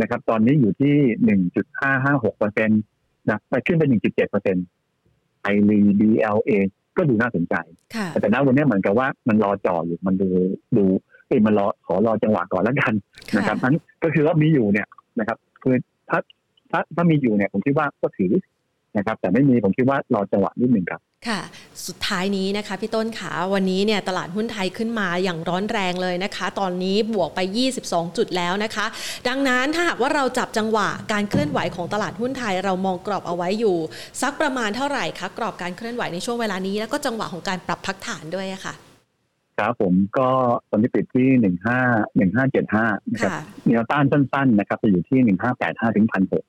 [0.00, 2.80] นะครับ ตอนนี้อยู่ที่หนึ่งจุดห้าห้าหกเปอร์เซ็นต์
[3.28, 4.64] นะไปขึ้นเป็นหนึ่งจุดเจ็ดเปอร์เซ็นต์
[5.42, 6.50] ไอ BLA
[6.96, 7.54] ก็ดูน่าสนใจ
[8.20, 10.28] แต่ณวันนี้เหมือนกับว่ามันรอจ่ออยู่มันดู
[10.76, 10.84] ดู
[11.26, 12.92] เอ้มันรอขอรอจังหวะก่อนแล้วกัน
[13.36, 14.86] นะครับนั้นก็คือว่ามีอยู่เนี่ย
[15.18, 15.74] นะครับ คือ
[16.10, 16.18] ถ้า
[16.70, 18.32] ถ้าถ้ามีอยู่เนี่ยผมคิดว่าก็ถือ
[18.96, 21.40] นะครับ แต่ไม่มีผมคิดว่ารอจังหวะนิดหนึ่งครับ ค่ะ
[21.86, 27.40] สุดท้ายนี้นะคะพี่ต้นขาวันนี้เนี่ยตลาดหุ้นไทยขึ้นมาอย่างร้อนแรงเลยนะคะ ตอนนี้บวกไป
[27.78, 28.86] 22 จุดแล้วนะคะ
[29.28, 33.76] ดังนั้นถ้าหากว่าเราจับจังหวะการเคลื่อนไหวของตลาดหุ้นไทยเรามองกรอบเอาไว้อยู่
[34.22, 38.74] สักประมาณเท่าไหร่คะกรอบการเคลื่อนไหวในช่วงเวลานี้แล้วก็จังหวะของการปรับพักฐานด้วยค่ะ
[39.58, 40.28] ครับผมก็
[40.70, 41.78] ตอนนี้ปิดที่หนึ่งห้า
[42.16, 43.32] หนึ่งห้าเจ็ดห้านะครับ
[43.68, 46.44] แนวต้านสั้นๆนะครับจะอยู่ที่หนึ่งห้าแปดห้าถึงพันหก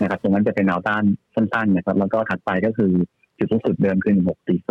[0.00, 1.04] นะครับตรงนั้นจะเป็นแนวต้าน
[1.34, 2.92] สั้นๆนะครับ แล้วก็ถัดไปก็คือ
[3.40, 4.14] จุดสูงสุดเดิมคือ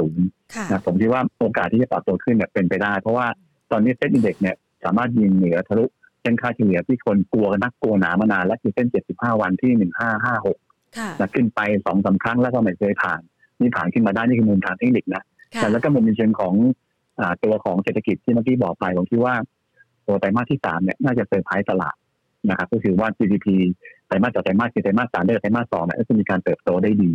[0.08, 3.28] 1640นะผมคิดว่าโอกาสที่จะปรับตัวขึ้นเนี่ยเป็นไปได้ เพราะว่า
[3.72, 5.86] ตอนนี้ SET Index เนี่ยสามารถยิงเหนือทะลุ
[6.22, 9.72] เส้นค่าเฉลี่ยที่คนกลัวนักกลัวหนามานานและคือเส้น 75 วันที่
[10.42, 13.22] 1556นะขึ้นไปสองสามครั้งแล้วก็ไม่เคยผ่าน
[13.60, 15.24] นี่ผ่านขึ้นมาได้นี่คือมุมทางเทคนิคนะ
[15.56, 16.54] แต่แล้วก็มุมในเชิงของ
[17.44, 19.36] ตัวของเศรษฐกิจที่เมื่อกี้บอกไปผมคิดว่า
[20.08, 21.96] ตัวไตรมาสที่สามเนี่ยน่าจะเซอร์ไพรส์ตลาด
[22.50, 23.48] นะครับก็คือว่า GDP
[24.08, 27.12] ไตรมาสต่อไตรมาสคือไตรมาสสามได้ไตรมาสสองเนี่ยจะมีการเติบโตได้ดี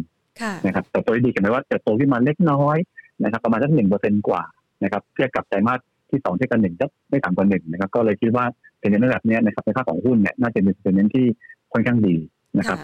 [0.67, 2.77] นะครับเติบโตได้ดีกันไหมว่าเติบโตขึ้นมาเล็กน้อย
[3.23, 4.43] นะครับ ประมาณสักหนึ่งเปอร์เซ็นกว่า
[4.83, 5.81] นะครับเทียบกับไตรมาส
[6.11, 8.45] ที่สองเทียบกันหนึ่งก็ไม่ต่ำกว่าหนึ่งนะครับ ก็เลยคิดว่า
[8.79, 11.27] เป็นในระดับนี้นะครับในภาคของหุ้นเนี่ยน่าจะเป็นเป็นที่
[11.73, 12.17] ค่อนข้างดี
[12.59, 12.79] นะครับ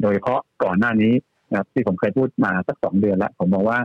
[0.00, 1.12] โดยเฉพาะก่อนหน้านี้
[1.50, 3.78] นะครับที่ผมเคยพูดมาสักสองเดือนแล้ว ผมมองว่า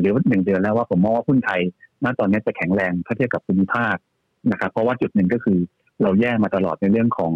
[0.00, 1.60] เดี๋ยวหนึ่งเดือนแล้วว่าผมมองว่าหุ้นไทย
[2.04, 3.96] ณตอนนี้จะแข็งแรงถ้าเทียบกับภูมิภาค
[4.52, 5.58] นะครับเพราะว่าจุดหนึ่งก็คือ
[6.02, 7.32] เราแย่มาตลอดในเรื่องของ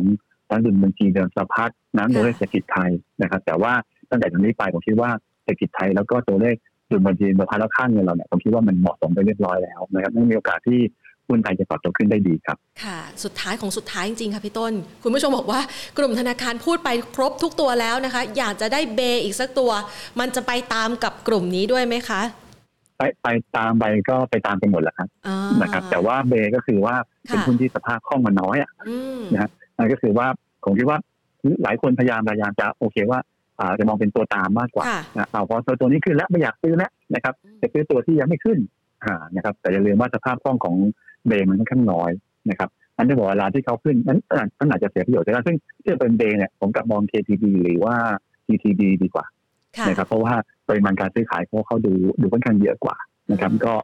[0.51, 2.91] การดุลบัญชีเดิมสะพัดน้ำโดยเศรษฐกิจไทย
[3.23, 3.73] นะครับ แต่ว่า
[4.12, 5.10] ตั้งแต่ตรงนี้ไปผมคิดว่า
[5.44, 6.54] เศรษฐกิจไทยแล้วก็ตัวเลข
[6.90, 10.80] ดุลบัญชีสะพัดแล้วค่าเงินเราเนี่ยผมคิดว่ามันเหมาะสมไปเรียบร้อยแล้วนะครับไม่มีโอกาสที่
[11.28, 15.60] หุ้นไทยจะปรับตัวขึ้นได้ดีครับ ค่ะ สุดท้ายของสุดท้ายจริงๆ ค่ะพี่ต้น คุณผู้ชมบอกว่า
[15.98, 19.70] กลุ่มธนาคารพูดไปครบทุกตัวแล้วนะคะ อยากจะได้เบอีกสักตัว
[20.20, 22.22] มันจะไปตามกับกลุ่มนี้ด้วยไหมคะ
[22.98, 25.08] ไปไปตามไปก็ไปตามไปหมดแหละครับ
[25.62, 26.94] นะครับ แต่ว่าเบก็คือว่า
[27.26, 28.70] เป็นหุ้นที่สภาพคล่องมันน้อยอะ
[29.32, 30.26] นะฮะนั่นก็คือว่า
[30.64, 30.98] ผมคิดว่า
[31.62, 33.18] หลายคนพยายามพยายามจะโอเคว่า
[33.78, 34.84] จะมองเป็นตัวตามมากกว่า
[35.16, 38.59] นะเอาพอตัวตัวนี้ขึ้นแล้วไม่อยากซื้อแล้วนะครับจะซื้อตัวที่ยังไม่ขึ้น
[39.36, 40.76] นะครับ แต่อย่าลืมว่าสภาพคล่องของ
[41.26, 42.11] เบย์มันค่อนข้างน้อย
[42.50, 44.18] นะครับอันที่บอกเวลาที่เขาขึ้นนั้น
[44.59, 47.94] นั้นอาจจะเสียประโยชน์แต่ซึ่งที่เป็นเบย์เนี่ยผมกับมอง KTB หรือว่า
[48.46, 49.26] GTB ดีกว่า
[49.88, 50.32] นะครับเพราะว่า
[50.68, 52.96] ปริมาณการซื้อขายเขาเขาดูดูค่อนข้างเยอะกว่า
[53.32, 53.74] นะครับ ก็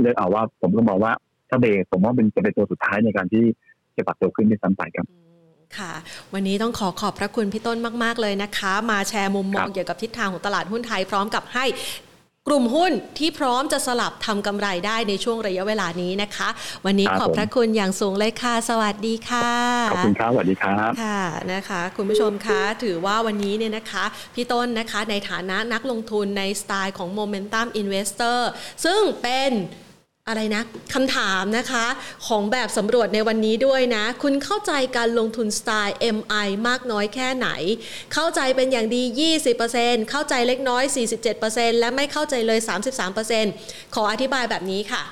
[0.00, 1.12] เลือกเอาว่าผมก็บอกว่า
[1.48, 3.44] ถ้าเบย์ผมว่าเป็นจะเป็นตัวสุดท้ายในการที่
[3.96, 5.06] จะปรับตัวขึ้นที่ซ้ำไปครับ
[5.78, 5.92] ค่ะ
[6.34, 11.66] วันนี้ต้องขอขอบพระคุณพี่ต้นมาก ๆ เลยนะคะ มาแชร์มุมมองเกี่ยวกับทิศทางของตลาดหุ้นไทยพร้อมกับให้
[12.48, 16.48] กลุ่มหุ้นที่พร้อมจะสลับทำกำไรได้ในช่วงระยะเวลานี้นะคะ
[16.86, 19.50] วันนี้ขอบพระคุณอย่างสูงเลยค่ะ สวัสดีค่ะ
[19.92, 21.22] ขอบคุณครับสวัสดีครับค่ะ
[21.52, 24.04] นะคะ คุณผู้ชมคะถือว่าวันนี้เนี่ยนะคะ
[24.34, 28.40] พี่ต้นนะคะในฐานะนักลงทุนในสไตล์ของ Momentum Investor
[28.84, 29.50] ซึ่งเป็น
[30.28, 30.62] อะไรนะ
[30.94, 31.86] คำถามนะคะ
[32.26, 37.48] ของแบบสำรวจในวันนี้ด้วยนะ คุณเข้าใจการลงทุนสไตล์ MI มากน้อยแค่ไหน
[38.14, 39.02] เข้าใจเป็นอย่างดี
[39.56, 40.84] 20%เข้าใจเล็กน้อย
[41.32, 42.58] 47%และไม่เข้าใจเลย
[43.26, 45.02] 33%ขออธิบายแบบนี้ค่ะ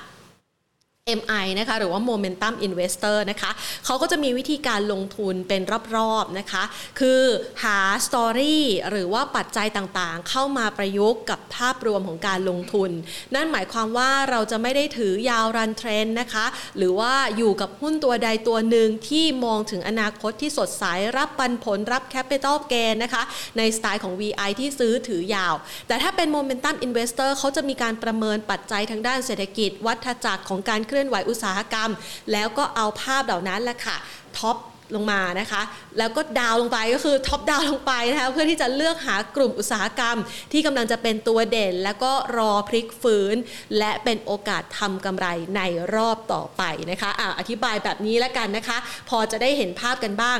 [1.19, 3.51] MI นะคะหรือว่า Momentum Investor นะคะ
[3.85, 5.61] เขาก็จะมีวิธีการลงทุนเป็น
[5.95, 6.63] รอบๆนะคะ
[6.99, 7.21] คือ
[7.63, 12.91] หาสตอรี่หรือว่าปัจจัยต่างๆ เข้ามาประยุกต์กับภาพรวมของการลงทุน
[13.35, 16.45] นั่นหมายความว่าเราจะไม่ได้ถือยาว run trend นะคะ
[16.77, 20.83] หรือว่าอยู่กับหุ้นตัวใดตัวหนึ่งที่มองถึงอนาคตที่สดใส
[21.17, 23.23] รับปันผลรับ capital gain นะคะ
[23.57, 25.55] ในสไตล์ของ VI ที่ซื้อถือยาว
[25.87, 31.89] แต่ถ้าเป็น Momentum Investor เขาจะมีการประเมินปัจจัยทางด้านเศรษฐกิจ วัฏจักรของการเคลื่อนไหวอุตสาหกรรม
[32.31, 33.97] แล้วก็เอาภาพเหล่านั้นแหละค่ะ
[34.39, 34.57] top
[34.95, 35.61] ลงมานะคะ
[35.97, 40.17] แล้วก็ down ลงไปก็คือ top down ลงไปนะคะเพื่อที่จะเลือกหากลุ่มอุตสาหกรรม
[40.51, 43.35] ที่กำลังจะเป็นตัวเด่น แล้วก็รอพลิกฟื้น
[43.77, 45.61] และเป็นโอกาสทำกำไรใน
[45.95, 48.77] รอบต่อไปนะคะอะอธิบายแบบนี้แล้วกันนะคะ
[49.09, 50.39] พอจะได้เห็นภาพกันบ้าง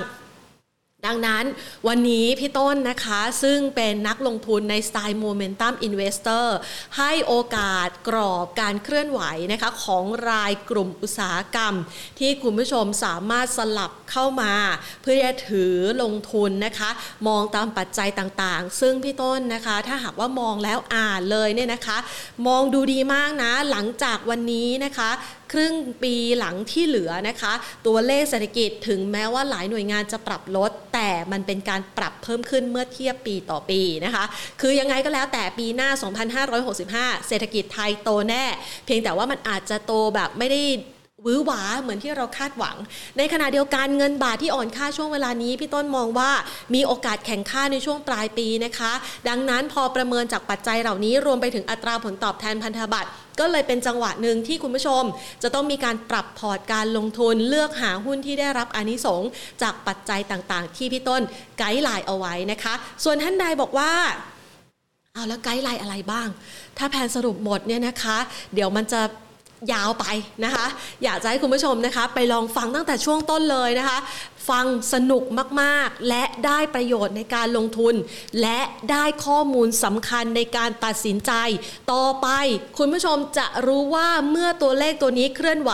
[1.07, 1.45] ดังนั้น
[1.87, 6.57] วันนี้พี่ต้นนะคะซึ่งเป็นนักลงทุนในสไตล์ Momentum Investor
[6.97, 11.73] ให้โอกาสกรอบการเคลื่อนไหวนะคะของรายกลุ่มอุตสาหกรรม
[12.19, 14.53] ที่คุณผู้ชมสามารถสลับเข้ามา
[15.01, 16.89] เพื่อจะถือลงทุนนะคะ
[17.27, 21.97] มองตามปัจจัยต่างๆ ซึ่งพี่ต้นนะคะ ถ้าหากว่ามองแล้วอ่านเลยเนี่ยนะคะ
[22.47, 25.09] มองดูดีมากนะหลังจากวันนี้นะคะ
[25.53, 25.73] ครึ่ง
[26.03, 27.53] ปีหลังที่เหลือนะคะ
[27.87, 34.23] ตัวเลขเศรษฐกิจถึงแม้ว่าหลายหน่วยงานจะปรับลด แต่มันเป็นการปรับเพิ่มขึ้นเมื่อเทียบปีต่อปีนะคะ
[34.61, 35.89] คือยังไงก็แล้วแต่ปีหน้า
[36.59, 38.45] 2565 เศรษฐกิจไทยโตแน่
[38.85, 40.61] เพียงแต่ว่ามันอาจจะโตแบบไม่ได้
[41.25, 42.75] หวือหวาเหมือนที่เราคาดหวัง
[43.17, 46.31] ในขณะเดียวกันเงินบาทที่อ่อนค่าช่วงเวลานี้ พี่ต้นมองว่า
[46.73, 48.91] มีโอกาสแข็งค่าในช่วงปลายปีนะคะ
[49.29, 53.09] ดังนั้นพอประเมินจากปัจจัยเหล่านี้รวมไปถึงอัตราผลตอบแทนพันธบัตร
[53.39, 55.03] ก็เลยเป็นจังหวะหนึ่งที่คุณผู้ชม
[55.43, 59.21] จะต้องมีการปรับพอร์ตการลงทุนเลือกหาหุ้นที่ได้รับอานิสงส์
[59.61, 61.21] จากปัจจัยต่างๆ ที่พี่ต้น
[61.57, 63.91] guideline เอาไว้นะคะ ส่วนท่านใดบอกว่า
[65.13, 66.27] เอาแล้ว guideline อะไรบ้าง
[66.77, 68.17] ถ้าแผนสรุปหมดเนี่ยนะคะ
[68.53, 69.01] เดี๋ยวมันจะ
[69.71, 70.05] ยาวไป
[70.43, 70.65] นะคะ
[71.03, 73.99] อยากจะให้คุณผู้ชมนะคะ ไปลองฟังตั้งแต่ช่วงต้นเลยนะคะ
[74.49, 75.23] ฟังสนุก
[75.61, 77.95] มากๆ และได้ประโยชน์ในการลงทุน
[78.41, 78.59] และ
[78.91, 81.31] ได้ข้อมูลสำคัญในการตัดสินใจ
[81.91, 82.27] ต่อไป
[82.77, 85.71] คุณผู้ชมจะรู้ว่าเมื่อตัวเลขตัวนี้เคลื่อนไหว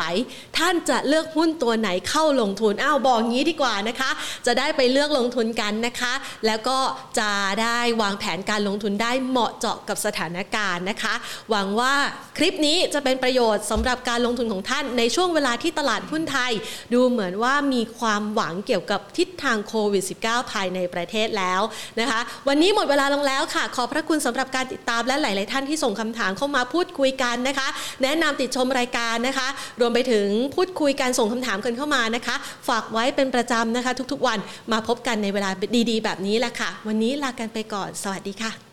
[0.57, 4.09] ท่านจะเลือกหุ้นตัวไหนเข้าลงทุนอ้าวบอกงี้ดีกว่านะคะ
[4.45, 6.13] จะได้ไปเลือกลงทุนกันนะคะ
[6.45, 6.79] แล้วก็
[7.19, 7.31] จะ
[7.61, 11.13] ได้วางแผนการลงทุนได้เหมาะเจาะกับสถานการณ์นะคะ
[11.49, 11.93] หวังว่า
[12.37, 16.51] คลิปนี้จะเป็นประโยชน์สำหรับการลงทุนของท่านในช่วงเวลาที่ตลาดหุ้นไทย
[16.93, 21.61] ดูเหมือนว่ามีความหวังเกี่ยวกับทิศทางโควิด -19 ภายในประเทศแล้ว
[21.99, 27.67] นะคะ วันนี้หมดเวลาลงแล้วค่ะ ขอพระคุณสำหรับการติดตามและหลาย ๆ ท่านที่ส่งคำถามเข้ามาพูดคุยกันนะคะ
[28.03, 29.47] แนะนำติดชมรายการนะคะ
[29.79, 32.35] รวมไปถึงพูดคุยการส่งคำถามกันเข้ามานะคะ
[32.67, 34.39] ฝากไว้เป็นประจำนะคะ ทุก ๆ วัน
[34.71, 35.49] มาพบกันในเวลา
[35.89, 38.68] ดี ๆ แบบนี้แหละค่ะ วันนี้ลากันไปก่อน สวัสดีค่ะ